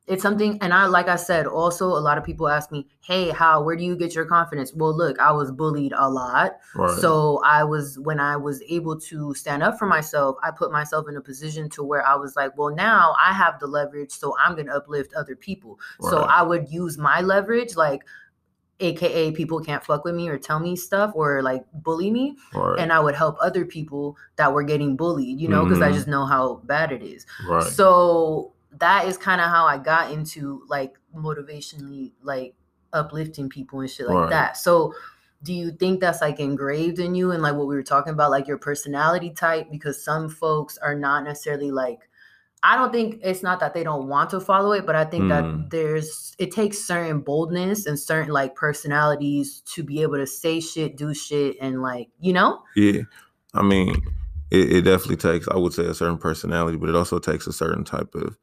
it's 0.07 0.23
something 0.23 0.57
and 0.61 0.73
i 0.73 0.85
like 0.85 1.07
i 1.07 1.15
said 1.15 1.45
also 1.45 1.87
a 1.87 1.99
lot 1.99 2.17
of 2.17 2.23
people 2.23 2.47
ask 2.47 2.71
me 2.71 2.87
hey 3.01 3.29
how 3.29 3.61
where 3.61 3.75
do 3.75 3.83
you 3.83 3.95
get 3.95 4.15
your 4.15 4.25
confidence 4.25 4.73
well 4.73 4.95
look 4.95 5.19
i 5.19 5.31
was 5.31 5.51
bullied 5.51 5.93
a 5.95 6.09
lot 6.09 6.57
right. 6.75 6.97
so 6.99 7.41
i 7.45 7.63
was 7.63 7.99
when 7.99 8.19
i 8.19 8.35
was 8.35 8.61
able 8.69 8.99
to 8.99 9.33
stand 9.33 9.61
up 9.61 9.77
for 9.77 9.85
myself 9.85 10.37
i 10.43 10.49
put 10.49 10.71
myself 10.71 11.07
in 11.09 11.17
a 11.17 11.21
position 11.21 11.69
to 11.69 11.83
where 11.83 12.05
i 12.05 12.15
was 12.15 12.35
like 12.35 12.57
well 12.57 12.73
now 12.73 13.13
i 13.23 13.33
have 13.33 13.59
the 13.59 13.67
leverage 13.67 14.11
so 14.11 14.35
i'm 14.39 14.55
going 14.55 14.67
to 14.67 14.73
uplift 14.73 15.13
other 15.13 15.35
people 15.35 15.79
right. 15.99 16.09
so 16.09 16.21
i 16.21 16.41
would 16.41 16.69
use 16.69 16.97
my 16.97 17.21
leverage 17.21 17.75
like 17.75 18.01
aka 18.79 19.31
people 19.31 19.59
can't 19.59 19.83
fuck 19.83 20.05
with 20.05 20.13
me 20.13 20.29
or 20.29 20.37
tell 20.37 20.59
me 20.59 20.75
stuff 20.75 21.11
or 21.15 21.41
like 21.41 21.65
bully 21.73 22.11
me 22.11 22.37
right. 22.53 22.77
and 22.77 22.93
i 22.93 22.99
would 22.99 23.15
help 23.15 23.35
other 23.41 23.65
people 23.65 24.15
that 24.35 24.53
were 24.53 24.61
getting 24.61 24.95
bullied 24.95 25.39
you 25.41 25.47
know 25.47 25.63
because 25.63 25.79
mm-hmm. 25.79 25.91
i 25.91 25.91
just 25.91 26.07
know 26.07 26.25
how 26.25 26.61
bad 26.65 26.91
it 26.91 27.01
is 27.01 27.25
so 27.73 28.53
that 28.79 29.07
is 29.07 29.17
kind 29.17 29.41
of 29.41 29.47
how 29.47 29.65
I 29.65 29.77
got 29.77 30.11
into 30.11 30.63
like 30.67 30.97
motivationally 31.15 32.13
like 32.21 32.55
uplifting 32.93 33.49
people 33.49 33.79
and 33.79 33.89
shit 33.89 34.07
like 34.07 34.15
right. 34.15 34.29
that. 34.29 34.57
So 34.57 34.93
do 35.43 35.53
you 35.53 35.71
think 35.71 35.99
that's 35.99 36.21
like 36.21 36.39
engraved 36.39 36.99
in 36.99 37.15
you 37.15 37.31
and 37.31 37.43
like 37.43 37.55
what 37.55 37.67
we 37.67 37.75
were 37.75 37.83
talking 37.83 38.13
about 38.13 38.31
like 38.31 38.47
your 38.47 38.57
personality 38.57 39.29
type 39.29 39.69
because 39.69 40.03
some 40.03 40.29
folks 40.29 40.77
are 40.77 40.95
not 40.95 41.23
necessarily 41.23 41.71
like 41.71 42.09
I 42.63 42.75
don't 42.75 42.91
think 42.91 43.19
it's 43.23 43.43
not 43.43 43.59
that 43.59 43.73
they 43.75 43.83
don't 43.83 44.07
want 44.07 44.31
to 44.31 44.39
follow 44.39 44.71
it, 44.71 44.85
but 44.85 44.95
I 44.95 45.05
think 45.05 45.25
mm. 45.25 45.29
that 45.29 45.69
there's 45.69 46.35
it 46.39 46.51
takes 46.51 46.79
certain 46.79 47.21
boldness 47.21 47.85
and 47.85 47.99
certain 47.99 48.33
like 48.33 48.55
personalities 48.55 49.61
to 49.73 49.83
be 49.83 50.01
able 50.01 50.17
to 50.17 50.25
say 50.25 50.59
shit, 50.59 50.97
do 50.97 51.13
shit, 51.13 51.55
and 51.61 51.83
like 51.83 52.09
you 52.19 52.33
know. 52.33 52.63
Yeah, 52.75 53.03
I 53.53 53.61
mean, 53.61 54.03
it, 54.49 54.71
it 54.71 54.81
definitely 54.81 55.17
takes 55.17 55.47
I 55.47 55.57
would 55.57 55.73
say 55.73 55.85
a 55.85 55.93
certain 55.93 56.17
personality, 56.17 56.77
but 56.77 56.89
it 56.89 56.95
also 56.95 57.19
takes 57.19 57.45
a 57.45 57.53
certain 57.53 57.83
type 57.83 58.15
of 58.15 58.37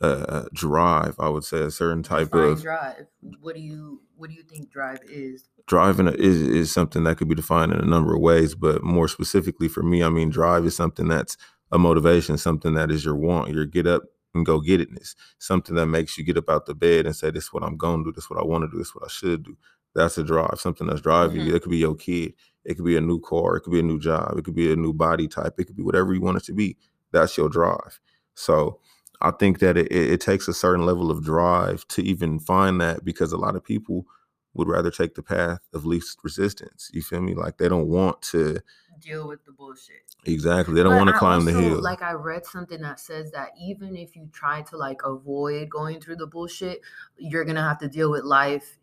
uh, 0.00 0.44
drive. 0.52 1.16
I 1.18 1.28
would 1.28 1.44
say 1.44 1.60
a 1.60 1.70
certain 1.70 2.02
type 2.02 2.30
Define 2.30 2.48
of 2.50 2.62
drive. 2.62 3.06
What 3.40 3.54
do 3.54 3.60
you 3.60 4.02
what 4.16 4.30
do 4.30 4.36
you 4.36 4.42
think 4.42 4.70
drive 4.70 5.00
is? 5.08 5.48
Driving 5.66 6.08
is 6.08 6.40
is 6.40 6.72
something 6.72 7.04
that 7.04 7.16
could 7.16 7.28
be 7.28 7.34
defined 7.34 7.72
in 7.72 7.80
a 7.80 7.86
number 7.86 8.14
of 8.14 8.20
ways, 8.20 8.54
but 8.54 8.82
more 8.82 9.08
specifically 9.08 9.68
for 9.68 9.82
me, 9.82 10.02
I 10.02 10.08
mean, 10.08 10.30
drive 10.30 10.64
is 10.64 10.76
something 10.76 11.08
that's 11.08 11.36
a 11.72 11.78
motivation, 11.78 12.38
something 12.38 12.74
that 12.74 12.90
is 12.90 13.04
your 13.04 13.14
want, 13.14 13.52
your 13.52 13.66
get 13.66 13.86
up 13.86 14.02
and 14.34 14.46
go 14.46 14.60
get 14.60 14.80
itness, 14.80 15.14
something 15.38 15.74
that 15.74 15.86
makes 15.86 16.16
you 16.16 16.24
get 16.24 16.36
up 16.36 16.48
out 16.48 16.66
the 16.66 16.74
bed 16.74 17.06
and 17.06 17.14
say, 17.14 17.30
"This 17.30 17.44
is 17.44 17.52
what 17.52 17.62
I'm 17.62 17.76
going 17.76 18.04
to 18.04 18.10
do. 18.10 18.14
This 18.14 18.24
is 18.24 18.30
what 18.30 18.40
I 18.40 18.44
want 18.44 18.64
to 18.64 18.70
do. 18.70 18.78
This 18.78 18.88
is 18.88 18.94
what 18.94 19.04
I 19.04 19.08
should 19.08 19.44
do." 19.44 19.56
That's 19.94 20.18
a 20.18 20.22
drive. 20.22 20.60
Something 20.60 20.86
that's 20.86 21.00
driving 21.00 21.38
mm-hmm. 21.38 21.48
you. 21.48 21.54
It 21.56 21.62
could 21.62 21.70
be 21.70 21.78
your 21.78 21.96
kid. 21.96 22.34
It 22.64 22.74
could 22.74 22.84
be 22.84 22.96
a 22.96 23.00
new 23.00 23.20
car. 23.20 23.56
It 23.56 23.62
could 23.62 23.72
be 23.72 23.80
a 23.80 23.84
new 23.84 23.98
job. 23.98 24.38
It 24.38 24.44
could 24.44 24.54
be 24.54 24.72
a 24.72 24.76
new 24.76 24.92
body 24.92 25.28
type. 25.28 25.54
It 25.58 25.64
could 25.64 25.76
be 25.76 25.82
whatever 25.82 26.14
you 26.14 26.20
want 26.20 26.36
it 26.36 26.44
to 26.44 26.52
be. 26.52 26.76
That's 27.12 27.36
your 27.36 27.48
drive. 27.48 28.00
So 28.34 28.80
I 29.20 29.30
think 29.32 29.58
that 29.60 29.76
it, 29.76 29.92
it 29.92 30.20
takes 30.20 30.48
a 30.48 30.54
certain 30.54 30.86
level 30.86 31.10
of 31.10 31.24
drive 31.24 31.86
to 31.88 32.02
even 32.02 32.38
find 32.38 32.80
that 32.80 33.04
because 33.04 33.32
a 33.32 33.36
lot 33.36 33.56
of 33.56 33.64
people 33.64 34.06
would 34.54 34.68
rather 34.68 34.90
take 34.90 35.14
the 35.14 35.22
path 35.22 35.60
of 35.72 35.84
least 35.84 36.18
resistance. 36.24 36.90
You 36.92 37.02
feel 37.02 37.20
me? 37.20 37.34
Like 37.34 37.58
they 37.58 37.68
don't 37.68 37.88
want 37.88 38.20
to 38.22 38.60
deal 39.00 39.28
with 39.28 39.44
the 39.44 39.52
bullshit. 39.52 40.02
Exactly. 40.26 40.74
They 40.74 40.82
don't 40.82 40.96
want 40.96 41.08
to 41.08 41.16
climb 41.16 41.40
also, 41.40 41.52
the 41.52 41.60
hill. 41.62 41.82
Like 41.82 42.02
I 42.02 42.12
read 42.12 42.44
something 42.44 42.80
that 42.80 42.98
says 42.98 43.30
that 43.30 43.50
even 43.60 43.96
if 43.96 44.16
you 44.16 44.28
try 44.32 44.62
to 44.62 44.76
like 44.76 45.00
avoid 45.04 45.70
going 45.70 46.00
through 46.00 46.16
the 46.16 46.26
bullshit, 46.26 46.80
you're 47.16 47.44
going 47.44 47.56
to 47.56 47.62
have 47.62 47.78
to 47.78 47.88
deal 47.88 48.10
with 48.10 48.24
life 48.24 48.78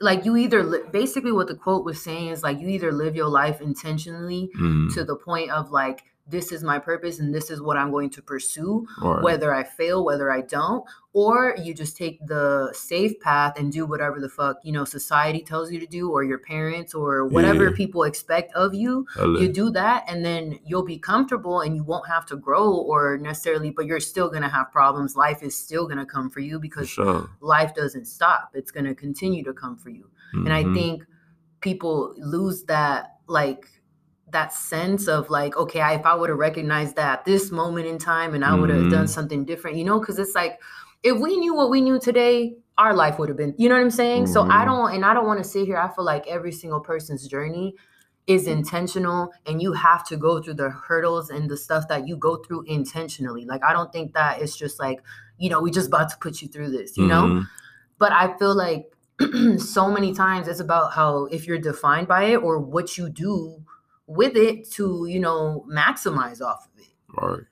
like 0.00 0.24
you 0.24 0.36
either 0.36 0.62
li- 0.62 0.82
basically 0.92 1.32
what 1.32 1.48
the 1.48 1.54
quote 1.54 1.84
was 1.84 2.02
saying 2.02 2.28
is 2.28 2.42
like 2.42 2.58
you 2.60 2.68
either 2.68 2.92
live 2.92 3.16
your 3.16 3.28
life 3.28 3.60
intentionally 3.60 4.50
mm. 4.58 4.92
to 4.94 5.04
the 5.04 5.16
point 5.16 5.50
of 5.50 5.70
like 5.70 6.04
this 6.28 6.52
is 6.52 6.62
my 6.62 6.78
purpose 6.78 7.18
and 7.18 7.34
this 7.34 7.50
is 7.50 7.62
what 7.62 7.76
I'm 7.76 7.90
going 7.90 8.10
to 8.10 8.22
pursue, 8.22 8.86
right. 9.00 9.22
whether 9.22 9.54
I 9.54 9.64
fail, 9.64 10.04
whether 10.04 10.30
I 10.30 10.42
don't, 10.42 10.84
or 11.14 11.56
you 11.60 11.72
just 11.72 11.96
take 11.96 12.24
the 12.26 12.70
safe 12.74 13.18
path 13.20 13.58
and 13.58 13.72
do 13.72 13.86
whatever 13.86 14.20
the 14.20 14.28
fuck, 14.28 14.58
you 14.62 14.72
know, 14.72 14.84
society 14.84 15.40
tells 15.40 15.72
you 15.72 15.80
to 15.80 15.86
do, 15.86 16.10
or 16.10 16.22
your 16.22 16.38
parents, 16.38 16.94
or 16.94 17.26
whatever 17.26 17.70
yeah. 17.70 17.76
people 17.76 18.02
expect 18.02 18.52
of 18.54 18.74
you. 18.74 19.06
Hello. 19.14 19.40
You 19.40 19.48
do 19.48 19.70
that, 19.70 20.04
and 20.06 20.24
then 20.24 20.58
you'll 20.64 20.84
be 20.84 20.98
comfortable 20.98 21.62
and 21.62 21.74
you 21.74 21.82
won't 21.82 22.06
have 22.06 22.26
to 22.26 22.36
grow 22.36 22.74
or 22.74 23.16
necessarily, 23.18 23.70
but 23.70 23.86
you're 23.86 23.98
still 23.98 24.28
going 24.28 24.42
to 24.42 24.48
have 24.48 24.70
problems. 24.70 25.16
Life 25.16 25.42
is 25.42 25.56
still 25.58 25.86
going 25.86 25.98
to 25.98 26.06
come 26.06 26.28
for 26.28 26.40
you 26.40 26.60
because 26.60 26.88
sure. 26.88 27.28
life 27.40 27.74
doesn't 27.74 28.04
stop, 28.04 28.50
it's 28.54 28.70
going 28.70 28.86
to 28.86 28.94
continue 28.94 29.42
to 29.44 29.54
come 29.54 29.76
for 29.76 29.88
you. 29.88 30.10
Mm-hmm. 30.34 30.46
And 30.46 30.54
I 30.54 30.62
mm-hmm. 30.62 30.74
think 30.74 31.04
people 31.60 32.14
lose 32.18 32.64
that, 32.64 33.16
like, 33.26 33.66
that 34.32 34.52
sense 34.52 35.08
of 35.08 35.30
like, 35.30 35.56
okay, 35.56 35.80
I, 35.80 35.94
if 35.94 36.06
I 36.06 36.14
would 36.14 36.28
have 36.30 36.38
recognized 36.38 36.96
that 36.96 37.24
this 37.24 37.50
moment 37.50 37.86
in 37.86 37.98
time 37.98 38.34
and 38.34 38.44
I 38.44 38.54
would 38.54 38.70
have 38.70 38.80
mm-hmm. 38.80 38.90
done 38.90 39.08
something 39.08 39.44
different, 39.44 39.76
you 39.76 39.84
know, 39.84 39.98
because 40.00 40.18
it's 40.18 40.34
like 40.34 40.60
if 41.02 41.18
we 41.18 41.36
knew 41.36 41.54
what 41.54 41.70
we 41.70 41.80
knew 41.80 41.98
today, 41.98 42.56
our 42.76 42.94
life 42.94 43.18
would 43.18 43.28
have 43.28 43.38
been, 43.38 43.54
you 43.58 43.68
know 43.68 43.74
what 43.74 43.80
I'm 43.80 43.90
saying? 43.90 44.26
So 44.28 44.42
I 44.42 44.62
Mhm. 44.62 44.66
don't, 44.66 44.94
and 44.94 45.04
I 45.04 45.14
don't 45.14 45.26
want 45.26 45.42
to 45.42 45.48
sit 45.48 45.66
here. 45.66 45.78
I 45.78 45.88
feel 45.88 46.04
like 46.04 46.26
every 46.26 46.52
single 46.52 46.80
person's 46.80 47.26
journey 47.26 47.74
is 48.26 48.46
intentional 48.46 49.32
and 49.46 49.62
you 49.62 49.72
have 49.72 50.04
to 50.06 50.16
go 50.16 50.40
through 50.40 50.54
the 50.54 50.70
hurdles 50.70 51.30
and 51.30 51.48
the 51.48 51.56
stuff 51.56 51.88
that 51.88 52.06
you 52.06 52.16
go 52.16 52.36
through 52.36 52.62
intentionally. 52.66 53.46
Like, 53.46 53.64
I 53.64 53.72
don't 53.72 53.90
think 53.92 54.12
that 54.14 54.42
it's 54.42 54.56
just 54.56 54.78
like, 54.78 55.00
you 55.38 55.48
know, 55.48 55.60
we 55.62 55.70
just 55.70 55.88
about 55.88 56.10
to 56.10 56.18
put 56.18 56.42
you 56.42 56.48
through 56.48 56.70
this, 56.70 56.96
you 56.98 57.06
know? 57.06 57.22
Mhm. 57.22 57.46
But 57.98 58.12
I 58.12 58.36
feel 58.38 58.54
like 58.54 58.92
so 59.58 59.90
many 59.90 60.12
times 60.14 60.46
it's 60.46 60.60
about 60.60 60.92
how 60.92 61.24
if 61.26 61.46
you're 61.46 61.58
defined 61.58 62.06
by 62.06 62.24
it 62.24 62.36
or 62.36 62.60
what 62.60 62.96
you 62.98 63.08
do 63.08 63.64
with 64.08 64.34
it 64.36 64.68
to, 64.72 65.06
you 65.08 65.20
know, 65.20 65.64
maximize 65.70 66.40
off 66.40 66.66
of 66.66 66.80
it 66.80 66.88
Right. 67.22 67.44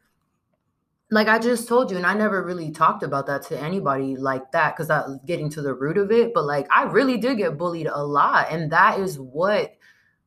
like 1.12 1.28
I 1.28 1.38
just 1.38 1.68
told 1.68 1.90
you, 1.90 1.96
and 1.96 2.04
I 2.06 2.14
never 2.14 2.42
really 2.42 2.72
talked 2.72 3.04
about 3.04 3.26
that 3.26 3.42
to 3.48 3.60
anybody 3.60 4.16
like 4.16 4.50
that 4.52 4.74
because 4.74 4.90
I 4.90 5.06
was 5.06 5.20
getting 5.24 5.48
to 5.50 5.62
the 5.62 5.72
root 5.72 5.98
of 5.98 6.10
it. 6.10 6.34
But 6.34 6.44
like, 6.46 6.66
I 6.70 6.82
really 6.84 7.16
did 7.16 7.36
get 7.38 7.56
bullied 7.56 7.86
a 7.86 8.02
lot, 8.04 8.48
and 8.50 8.72
that 8.72 8.98
is 8.98 9.16
what 9.18 9.76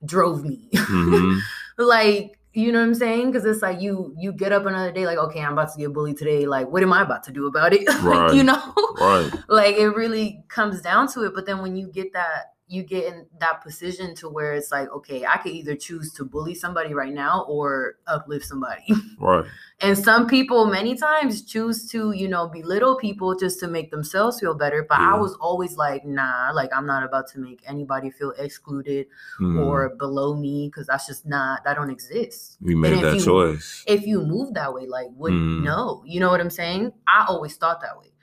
drove 0.06 0.46
me. 0.46 0.70
Mhm. 0.74 1.40
like, 1.78 2.40
you 2.54 2.72
know 2.72 2.80
what 2.80 2.86
I'm 2.86 2.96
saying? 2.96 3.32
Because 3.32 3.44
it's 3.46 3.62
like 3.62 3.82
you 3.82 4.14
you 4.18 4.32
get 4.32 4.54
up 4.54 4.66
another 4.66 4.92
day, 4.94 5.06
like, 5.06 5.18
okay, 5.18 5.42
I'm 5.42 5.54
about 5.54 5.74
to 5.74 5.78
get 5.80 5.92
bullied 5.94 6.18
today. 6.18 6.46
Like, 6.46 6.70
what 6.70 6.82
am 6.82 6.94
I 6.94 7.02
about 7.02 7.24
to 7.26 7.32
do 7.34 7.48
about 7.48 7.74
it? 7.74 7.86
Like, 7.88 8.04
Right. 8.04 8.34
you 8.36 8.44
know, 8.44 8.74
Right. 9.00 9.32
like 9.50 9.76
it 9.76 9.90
really 9.90 10.44
comes 10.48 10.82
down 10.82 11.08
to 11.14 11.24
it. 11.26 11.34
But 11.36 11.46
then 11.46 11.62
when 11.62 11.76
you 11.76 11.88
get 11.92 12.14
that, 12.14 12.54
you 12.72 12.84
get 12.84 13.06
in 13.12 13.26
that 13.40 13.64
position 13.64 14.14
to 14.14 14.30
where 14.30 14.54
it's 14.54 14.72
like, 14.72 14.88
okay, 14.92 15.26
I 15.26 15.38
could 15.38 15.52
either 15.54 15.76
choose 15.76 16.14
to 16.14 16.24
bully 16.24 16.54
somebody 16.54 16.94
right 16.94 17.12
now 17.14 17.44
or 17.50 17.96
uplift 18.08 18.46
somebody. 18.46 18.86
Right. 19.20 19.44
And 19.82 19.98
some 19.98 20.28
people 20.28 20.66
many 20.66 20.96
times 20.96 21.42
choose 21.44 21.90
to, 21.92 22.12
you 22.14 22.28
know, 22.30 22.48
belittle 22.48 22.96
people 22.96 23.36
just 23.36 23.60
to 23.62 23.68
make 23.68 23.92
themselves 23.92 24.40
feel 24.40 24.54
better. 24.54 24.86
But 24.88 25.00
I 25.00 25.16
was 25.18 25.34
always 25.42 25.76
like, 25.78 26.06
nah, 26.06 26.52
like 26.54 26.70
I'm 26.74 26.86
not 26.86 27.04
about 27.04 27.28
to 27.32 27.40
make 27.40 27.62
anybody 27.68 28.12
feel 28.12 28.32
excluded 28.38 29.08
Mhm. 29.42 29.66
or 29.66 29.90
below 29.98 30.36
me 30.36 30.68
because 30.70 30.88
that's 30.88 31.08
just 31.08 31.26
not 31.26 31.64
that 31.66 31.76
don't 31.76 31.90
exist. 31.90 32.58
we 32.62 32.76
made 32.76 33.02
that 33.04 33.16
you- 33.16 33.26
choice. 33.26 33.84
If 33.88 34.06
you 34.08 34.22
move 34.22 34.54
that 34.54 34.74
way, 34.74 34.86
like 34.88 35.08
what 35.18 35.32
Mm. 35.34 35.64
no, 35.64 36.04
you 36.06 36.20
know 36.22 36.30
what 36.30 36.40
I'm 36.40 36.50
saying? 36.52 36.94
I 37.08 37.26
always 37.28 37.58
thought 37.58 37.82
that 37.82 37.98
way. 38.00 38.14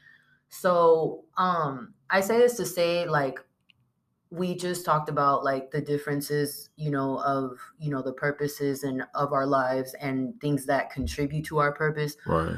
So 0.48 1.24
um 1.36 1.94
I 2.08 2.20
say 2.20 2.38
this 2.38 2.56
to 2.58 2.64
say 2.66 3.06
like 3.08 3.38
we 4.30 4.54
just 4.54 4.84
talked 4.84 5.08
about 5.08 5.44
like 5.44 5.70
the 5.70 5.80
differences 5.80 6.68
you 6.76 6.90
know 6.90 7.18
of 7.22 7.58
you 7.78 7.90
know 7.90 8.02
the 8.02 8.12
purposes 8.12 8.82
and 8.82 9.04
of 9.14 9.32
our 9.32 9.46
lives 9.46 9.94
and 10.00 10.40
things 10.40 10.66
that 10.66 10.90
contribute 10.90 11.44
to 11.46 11.58
our 11.58 11.72
purpose. 11.72 12.16
Right. 12.26 12.56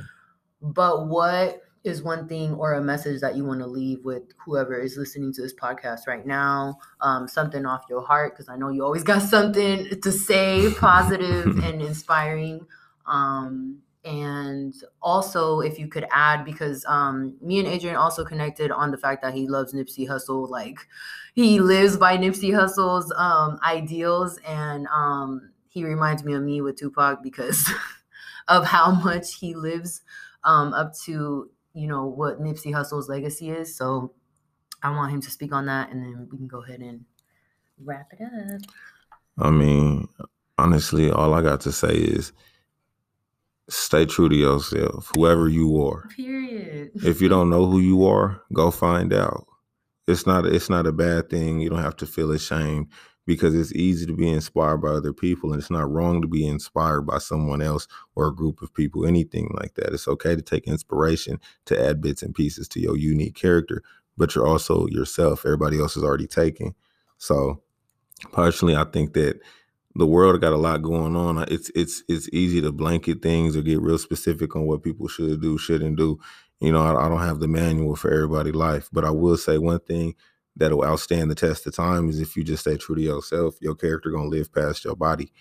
but 0.62 1.06
what 1.06 1.62
is 1.84 2.02
one 2.02 2.26
thing 2.26 2.54
or 2.54 2.72
a 2.74 2.82
message 2.82 3.20
that 3.20 3.36
you 3.36 3.44
want 3.44 3.60
to 3.60 3.66
leave 3.66 4.04
with 4.04 4.24
whoever 4.44 4.78
is 4.78 4.96
listening 4.96 5.32
to 5.34 5.42
this 5.42 5.54
podcast 5.54 6.06
right 6.06 6.26
now? 6.26 6.78
Um, 7.00 7.28
something 7.28 7.64
off 7.66 7.84
your 7.88 8.02
heart 8.02 8.34
because 8.34 8.48
i 8.48 8.56
know 8.56 8.70
you 8.70 8.84
always 8.84 9.04
got 9.04 9.22
something 9.36 10.00
to 10.00 10.12
say 10.12 10.72
positive 10.74 11.46
and 11.64 11.80
inspiring. 11.82 12.66
Um, 13.06 13.78
and 14.08 14.74
also 15.02 15.60
if 15.60 15.78
you 15.78 15.86
could 15.86 16.06
add 16.10 16.44
because 16.44 16.84
um, 16.86 17.36
me 17.42 17.58
and 17.58 17.68
adrian 17.68 17.96
also 17.96 18.24
connected 18.24 18.70
on 18.70 18.90
the 18.90 18.96
fact 18.96 19.22
that 19.22 19.34
he 19.34 19.46
loves 19.46 19.74
nipsey 19.74 20.08
Hussle. 20.08 20.48
like 20.48 20.78
he 21.34 21.60
lives 21.60 21.96
by 21.96 22.16
nipsey 22.16 22.50
Hussle's 22.50 23.12
um, 23.16 23.58
ideals 23.66 24.38
and 24.48 24.86
um, 24.88 25.50
he 25.68 25.84
reminds 25.84 26.24
me 26.24 26.32
of 26.32 26.42
me 26.42 26.60
with 26.60 26.76
tupac 26.76 27.22
because 27.22 27.70
of 28.48 28.64
how 28.64 28.90
much 28.90 29.34
he 29.34 29.54
lives 29.54 30.00
um, 30.44 30.72
up 30.72 30.96
to 31.04 31.50
you 31.74 31.86
know 31.86 32.06
what 32.06 32.40
Nipsey 32.40 32.72
Hussle's 32.72 33.08
legacy 33.08 33.50
is. 33.50 33.76
So 33.76 34.12
I 34.82 34.90
want 34.90 35.12
him 35.12 35.20
to 35.22 35.30
speak 35.30 35.52
on 35.52 35.66
that, 35.66 35.90
and 35.90 36.02
then 36.02 36.28
we 36.30 36.36
can 36.36 36.48
go 36.48 36.62
ahead 36.62 36.80
and 36.80 37.04
wrap 37.82 38.12
it 38.12 38.22
up. 38.22 38.60
I 39.38 39.50
mean, 39.50 40.08
honestly, 40.56 41.10
all 41.10 41.34
I 41.34 41.42
got 41.42 41.60
to 41.62 41.72
say 41.72 41.94
is 41.94 42.32
stay 43.68 44.06
true 44.06 44.28
to 44.28 44.36
yourself, 44.36 45.10
whoever 45.14 45.48
you 45.48 45.84
are. 45.84 46.06
Period. 46.14 46.90
If 46.94 47.20
you 47.20 47.28
don't 47.28 47.50
know 47.50 47.66
who 47.66 47.80
you 47.80 48.06
are, 48.06 48.42
go 48.52 48.70
find 48.70 49.12
out. 49.12 49.46
It's 50.06 50.26
not 50.26 50.46
it's 50.46 50.70
not 50.70 50.86
a 50.86 50.92
bad 50.92 51.28
thing. 51.28 51.60
You 51.60 51.68
don't 51.68 51.82
have 51.82 51.96
to 51.96 52.06
feel 52.06 52.30
ashamed 52.30 52.88
because 53.26 53.54
it's 53.54 53.74
easy 53.74 54.06
to 54.06 54.14
be 54.14 54.26
inspired 54.30 54.78
by 54.78 54.88
other 54.88 55.12
people 55.12 55.52
and 55.52 55.60
it's 55.60 55.70
not 55.70 55.90
wrong 55.90 56.22
to 56.22 56.26
be 56.26 56.46
inspired 56.46 57.02
by 57.02 57.18
someone 57.18 57.60
else 57.60 57.86
or 58.14 58.28
a 58.28 58.34
group 58.34 58.62
of 58.62 58.72
people, 58.72 59.04
anything 59.04 59.54
like 59.60 59.74
that. 59.74 59.92
It's 59.92 60.08
okay 60.08 60.34
to 60.34 60.40
take 60.40 60.66
inspiration 60.66 61.38
to 61.66 61.78
add 61.78 62.00
bits 62.00 62.22
and 62.22 62.34
pieces 62.34 62.68
to 62.68 62.80
your 62.80 62.96
unique 62.96 63.34
character, 63.34 63.82
but 64.16 64.34
you're 64.34 64.46
also 64.46 64.86
yourself. 64.86 65.44
Everybody 65.44 65.78
else 65.78 65.94
is 65.94 66.04
already 66.04 66.26
taken. 66.26 66.74
So 67.18 67.60
personally, 68.32 68.76
I 68.76 68.84
think 68.84 69.12
that 69.12 69.40
the 69.98 70.06
world 70.06 70.40
got 70.40 70.52
a 70.54 70.56
lot 70.56 70.82
going 70.82 71.16
on. 71.16 71.44
It's 71.48 71.70
it's 71.74 72.02
it's 72.08 72.28
easy 72.32 72.60
to 72.62 72.72
blanket 72.72 73.22
things 73.22 73.56
or 73.56 73.62
get 73.62 73.80
real 73.82 73.98
specific 73.98 74.56
on 74.56 74.66
what 74.66 74.82
people 74.82 75.08
should 75.08 75.42
do, 75.42 75.58
shouldn't 75.58 75.96
do. 75.98 76.18
You 76.60 76.72
know, 76.72 76.82
I, 76.82 77.06
I 77.06 77.08
don't 77.08 77.20
have 77.20 77.40
the 77.40 77.48
manual 77.48 77.96
for 77.96 78.12
everybody's 78.12 78.54
life, 78.54 78.88
but 78.92 79.04
I 79.04 79.10
will 79.10 79.36
say 79.36 79.58
one 79.58 79.80
thing 79.80 80.14
that'll 80.56 80.82
outstand 80.82 81.28
the 81.28 81.34
test 81.36 81.66
of 81.66 81.74
time 81.74 82.08
is 82.08 82.20
if 82.20 82.36
you 82.36 82.44
just 82.44 82.62
stay 82.62 82.76
true 82.76 82.96
to 82.96 83.02
yourself, 83.02 83.56
your 83.60 83.74
character 83.74 84.10
gonna 84.10 84.28
live 84.28 84.52
past 84.52 84.84
your 84.84 84.96
body. 84.96 85.32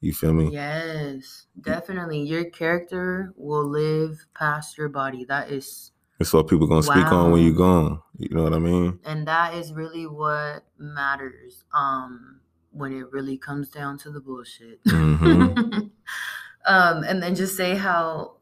You 0.00 0.12
feel 0.12 0.34
me? 0.34 0.50
Yes, 0.52 1.46
definitely. 1.60 2.20
Your 2.22 2.44
character 2.44 3.32
will 3.36 3.66
live 3.66 4.26
past 4.38 4.76
your 4.78 4.88
body. 4.90 5.24
That 5.24 5.50
is, 5.50 5.92
It's 6.20 6.32
what 6.32 6.48
people 6.48 6.66
gonna 6.66 6.82
speak 6.82 7.10
on 7.10 7.30
when 7.30 7.40
Wow. 7.40 7.46
you 7.46 7.54
gone. 7.54 8.02
You 8.18 8.28
know 8.36 8.42
what 8.44 8.54
I 8.54 8.58
mean? 8.58 9.00
and 9.04 9.26
that 9.26 9.54
is 9.54 9.72
really 9.72 10.06
what 10.06 10.64
matters. 10.78 11.64
Um, 11.74 12.40
when 12.74 12.92
it 12.92 13.10
really 13.12 13.38
comes 13.38 13.68
down 13.70 13.98
to 13.98 14.10
the 14.10 14.20
bullshit. 14.20 14.82
Mhm. 14.84 15.90
um, 16.66 17.04
and 17.04 17.22
then 17.22 17.34
just 17.34 17.56
say 17.56 17.76
how 17.76 18.36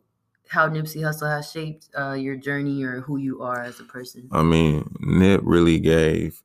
how 0.49 0.69
Nipsey 0.69 1.01
Hussle 1.01 1.35
has 1.35 1.51
shaped 1.51 1.89
uh, 1.99 2.13
your 2.13 2.37
journey 2.37 2.83
or 2.85 3.01
who 3.01 3.17
you 3.17 3.43
are 3.43 3.63
as 3.63 3.81
a 3.81 3.85
person. 3.85 4.29
I 4.31 4.43
mean, 4.43 4.95
Nip 5.01 5.41
really 5.45 5.81
gave, 5.81 6.43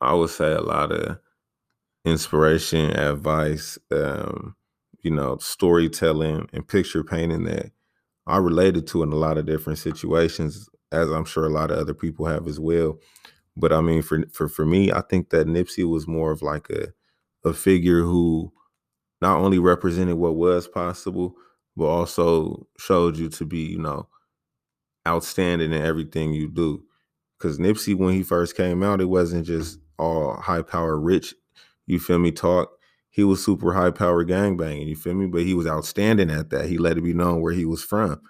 I 0.00 0.14
would 0.14 0.30
say, 0.30 0.52
a 0.52 0.60
lot 0.60 0.90
of 0.90 1.18
inspiration, 2.04 2.90
advice, 2.90 3.78
um, 3.92 4.56
you 5.02 5.12
know, 5.12 5.36
storytelling 5.38 6.48
and 6.52 6.66
picture 6.66 7.04
painting 7.04 7.44
that 7.44 7.70
I 8.26 8.38
related 8.38 8.88
to 8.88 9.02
in 9.04 9.12
a 9.12 9.16
lot 9.16 9.38
of 9.38 9.46
different 9.46 9.78
situations, 9.78 10.68
as 10.90 11.08
I'm 11.08 11.24
sure 11.24 11.46
a 11.46 11.50
lot 11.50 11.70
of 11.70 11.78
other 11.78 11.94
people 11.94 12.26
have 12.26 12.48
as 12.48 12.58
well. 12.58 12.98
But 13.56 13.72
I 13.72 13.80
mean, 13.80 14.02
for 14.02 14.24
for 14.32 14.48
for 14.48 14.64
me, 14.66 14.90
I 14.90 15.02
think 15.02 15.30
that 15.30 15.46
Nipsey 15.46 15.88
was 15.88 16.08
more 16.08 16.32
of 16.32 16.42
like 16.42 16.68
a 16.70 16.88
a 17.44 17.52
figure 17.52 18.02
who 18.02 18.52
not 19.20 19.38
only 19.38 19.58
represented 19.58 20.16
what 20.16 20.36
was 20.36 20.68
possible, 20.68 21.34
but 21.76 21.86
also 21.86 22.66
showed 22.78 23.16
you 23.16 23.28
to 23.30 23.44
be, 23.44 23.58
you 23.60 23.78
know, 23.78 24.08
outstanding 25.06 25.72
in 25.72 25.82
everything 25.82 26.32
you 26.32 26.48
do. 26.48 26.84
Because 27.38 27.58
Nipsey, 27.58 27.94
when 27.94 28.14
he 28.14 28.22
first 28.22 28.56
came 28.56 28.82
out, 28.82 29.00
it 29.00 29.06
wasn't 29.06 29.46
just 29.46 29.78
all 29.98 30.36
high 30.36 30.62
power 30.62 30.98
rich, 30.98 31.34
you 31.86 31.98
feel 31.98 32.18
me, 32.18 32.32
talk. 32.32 32.70
He 33.10 33.24
was 33.24 33.44
super 33.44 33.72
high 33.74 33.90
power 33.90 34.24
gangbanging, 34.24 34.86
you 34.86 34.96
feel 34.96 35.14
me? 35.14 35.26
But 35.26 35.42
he 35.42 35.54
was 35.54 35.66
outstanding 35.66 36.30
at 36.30 36.50
that. 36.50 36.66
He 36.66 36.78
let 36.78 36.96
it 36.96 37.02
be 37.02 37.12
known 37.14 37.40
where 37.40 37.52
he 37.52 37.64
was 37.64 37.82
from. 37.82 38.20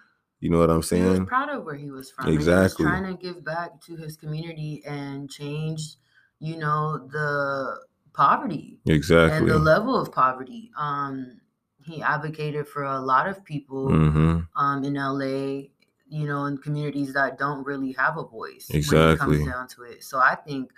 You 0.41 0.49
know 0.49 0.59
what 0.59 0.71
I'm 0.71 0.77
He 0.77 0.79
was 0.79 0.89
saying? 0.89 1.27
proud 1.27 1.51
of 1.51 1.65
where 1.65 1.75
he 1.75 1.91
was 1.91 2.11
from. 2.11 2.29
Exactly. 2.29 2.87
He 2.87 2.91
was 2.91 3.01
trying 3.01 3.17
to 3.17 3.23
give 3.23 3.45
back 3.45 3.81
to 3.83 3.97
his 3.97 4.17
community 4.17 4.83
and 4.87 5.31
change, 5.31 5.97
you 6.39 6.57
know, 6.57 7.07
the 7.13 7.79
poverty 8.21 8.79
Exactly. 8.87 9.39
and 9.39 9.49
the 9.49 9.59
level 9.59 9.97
of 9.97 10.13
poverty. 10.13 10.71
Um, 10.77 11.41
he 11.83 12.03
advocated 12.03 12.69
for 12.69 12.85
a 12.85 13.01
lot 13.01 13.27
of 13.27 13.45
people 13.45 13.89
hmm 13.89 14.41
um, 14.57 14.85
in 14.85 14.95
LA, 14.95 15.69
you 16.09 16.27
know, 16.27 16.45
in 16.47 16.59
communities 16.59 17.15
that 17.15 17.39
don't 17.39 17.65
really 17.65 17.93
have 17.93 18.19
a 18.19 18.25
voice 18.25 18.69
when 18.69 18.75
it 18.75 18.77
Exactly. 18.77 19.17
comes 19.19 19.47
down 19.47 19.69
to 19.69 19.83
it. 19.85 20.05
So 20.05 20.19
I 20.19 20.35
think 20.35 20.71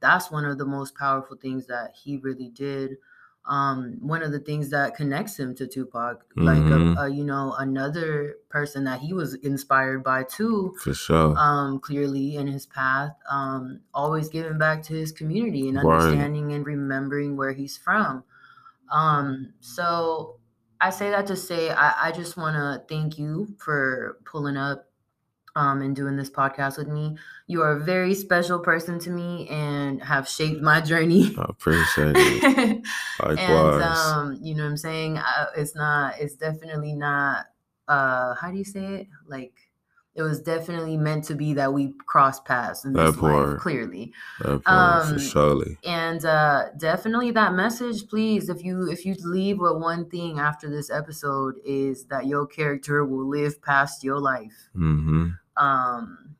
that's 0.00 0.30
one 0.30 0.44
of 0.44 0.58
the 0.58 0.64
most 0.64 0.94
powerful 0.94 1.36
things 1.36 1.66
that 1.66 1.92
he 2.02 2.16
really 2.18 2.48
did. 2.48 2.96
Um, 3.46 3.98
one 4.00 4.22
of 4.22 4.32
the 4.32 4.40
things 4.40 4.70
that 4.70 4.96
connects 4.96 5.38
him 5.38 5.54
to 5.56 5.66
Tupac, 5.68 6.24
like 6.36 6.68
Mhm. 6.68 6.96
a, 6.96 7.02
a, 7.02 7.08
you 7.08 7.24
know, 7.24 7.54
another 7.58 8.36
person 8.48 8.84
that 8.84 9.00
he 9.00 9.12
was 9.12 9.34
inspired 9.34 10.02
by 10.02 10.24
too, 10.24 10.74
For 10.80 10.94
sure. 10.94 11.36
um, 11.36 11.78
clearly 11.80 12.36
in 12.36 12.46
his 12.48 12.66
path, 12.66 13.12
um, 13.30 13.82
always 13.94 14.28
giving 14.28 14.58
back 14.58 14.82
to 14.84 14.94
his 14.94 15.12
community 15.12 15.68
and 15.68 15.78
Right. 15.78 15.88
understanding 15.92 16.52
and 16.52 16.66
remembering 16.66 17.36
where 17.36 17.52
he's 17.52 17.76
from. 17.76 18.24
Um, 18.90 19.54
so 19.60 20.38
I 20.80 20.90
say 20.90 21.10
that 21.10 21.26
to 21.28 21.36
say 21.36 21.70
I, 21.70 22.08
I 22.08 22.12
just 22.12 22.36
want 22.36 22.56
to 22.56 22.84
thank 22.94 23.18
you 23.18 23.56
for 23.58 24.18
pulling 24.24 24.56
up 24.56 24.85
um, 25.56 25.80
and 25.80 25.96
doing 25.96 26.16
this 26.16 26.30
podcast 26.30 26.78
with 26.78 26.86
me. 26.86 27.16
You 27.48 27.62
are 27.62 27.72
a 27.72 27.80
very 27.80 28.14
special 28.14 28.60
person 28.60 29.00
to 29.00 29.10
me 29.10 29.48
and 29.48 30.00
have 30.02 30.28
shaped 30.28 30.60
my 30.60 30.80
journey. 30.80 31.34
I 31.36 31.46
appreciate 31.48 32.14
it. 32.16 32.84
and 33.24 33.82
um, 33.82 34.38
you 34.40 34.54
know 34.54 34.64
what 34.64 34.70
I'm 34.70 34.76
saying? 34.76 35.18
Uh, 35.18 35.46
it's 35.56 35.74
not. 35.74 36.14
It's 36.20 36.34
definitely 36.34 36.92
not. 36.92 37.46
Uh, 37.88 38.34
how 38.34 38.50
do 38.50 38.58
you 38.58 38.64
say 38.64 38.84
it? 38.96 39.08
Like, 39.26 39.54
it 40.14 40.22
was 40.22 40.40
definitely 40.40 40.96
meant 40.96 41.24
to 41.24 41.34
be 41.34 41.54
that 41.54 41.72
we 41.72 41.94
cross 42.06 42.40
paths 42.40 42.84
in 42.84 42.92
this 42.92 43.14
That 43.14 43.22
life, 43.22 43.58
clearly. 43.58 44.12
That 44.40 44.62
part 44.64 45.06
Um, 45.06 45.18
surely. 45.18 45.78
And 45.84 46.24
uh, 46.24 46.70
definitely 46.76 47.30
that 47.32 47.54
message, 47.54 48.08
please. 48.08 48.48
If 48.48 48.64
you 48.64 48.90
if 48.90 49.06
you 49.06 49.14
leave 49.22 49.58
with 49.58 49.76
one 49.76 50.10
thing 50.10 50.38
after 50.38 50.68
this 50.68 50.90
episode 50.90 51.56
is 51.64 52.06
that 52.06 52.26
your 52.26 52.46
character 52.46 53.04
will 53.04 53.28
live 53.28 53.62
past 53.62 54.02
your 54.04 54.18
life. 54.18 54.68
Mm-hmm. 54.76 55.28
Um, 55.56 56.36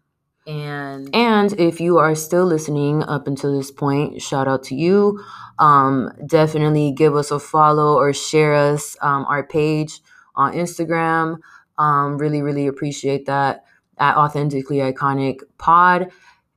and 0.46 1.14
and 1.14 1.52
if 1.58 1.80
you 1.80 1.98
are 1.98 2.14
still 2.14 2.44
listening 2.44 3.02
up 3.02 3.26
until 3.26 3.56
this 3.56 3.70
point, 3.70 4.22
shout 4.22 4.46
out 4.46 4.62
to 4.64 4.74
you. 4.76 5.20
Um, 5.58 6.12
definitely 6.24 6.92
give 6.92 7.16
us 7.16 7.30
a 7.30 7.40
follow 7.40 7.96
or 7.96 8.12
share 8.12 8.54
us 8.54 8.96
um, 9.00 9.24
our 9.28 9.42
page 9.42 10.00
on 10.36 10.52
Instagram. 10.52 11.38
Um, 11.78 12.18
really, 12.18 12.42
really 12.42 12.66
appreciate 12.66 13.26
that 13.26 13.64
at 13.98 14.16
Authentically 14.16 14.78
Iconic 14.78 15.40
Pod. 15.58 16.10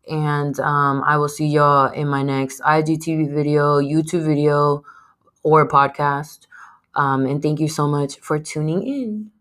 And 0.10 0.60
um, 0.60 1.04
I 1.06 1.18
will 1.18 1.30
see 1.30 1.48
y'all 1.48 1.92
in 1.92 2.08
my 2.08 2.24
next 2.24 2.62
IGTV 2.62 3.34
video, 3.34 3.80
YouTube 3.80 4.26
video, 4.26 4.84
or 5.44 5.68
podcast. 5.68 6.48
Um, 6.96 7.26
and 7.26 7.42
thank 7.42 7.60
you 7.60 7.68
so 7.68 7.88
much 7.88 8.20
for 8.20 8.40
tuning 8.40 8.84
in. 8.86 9.32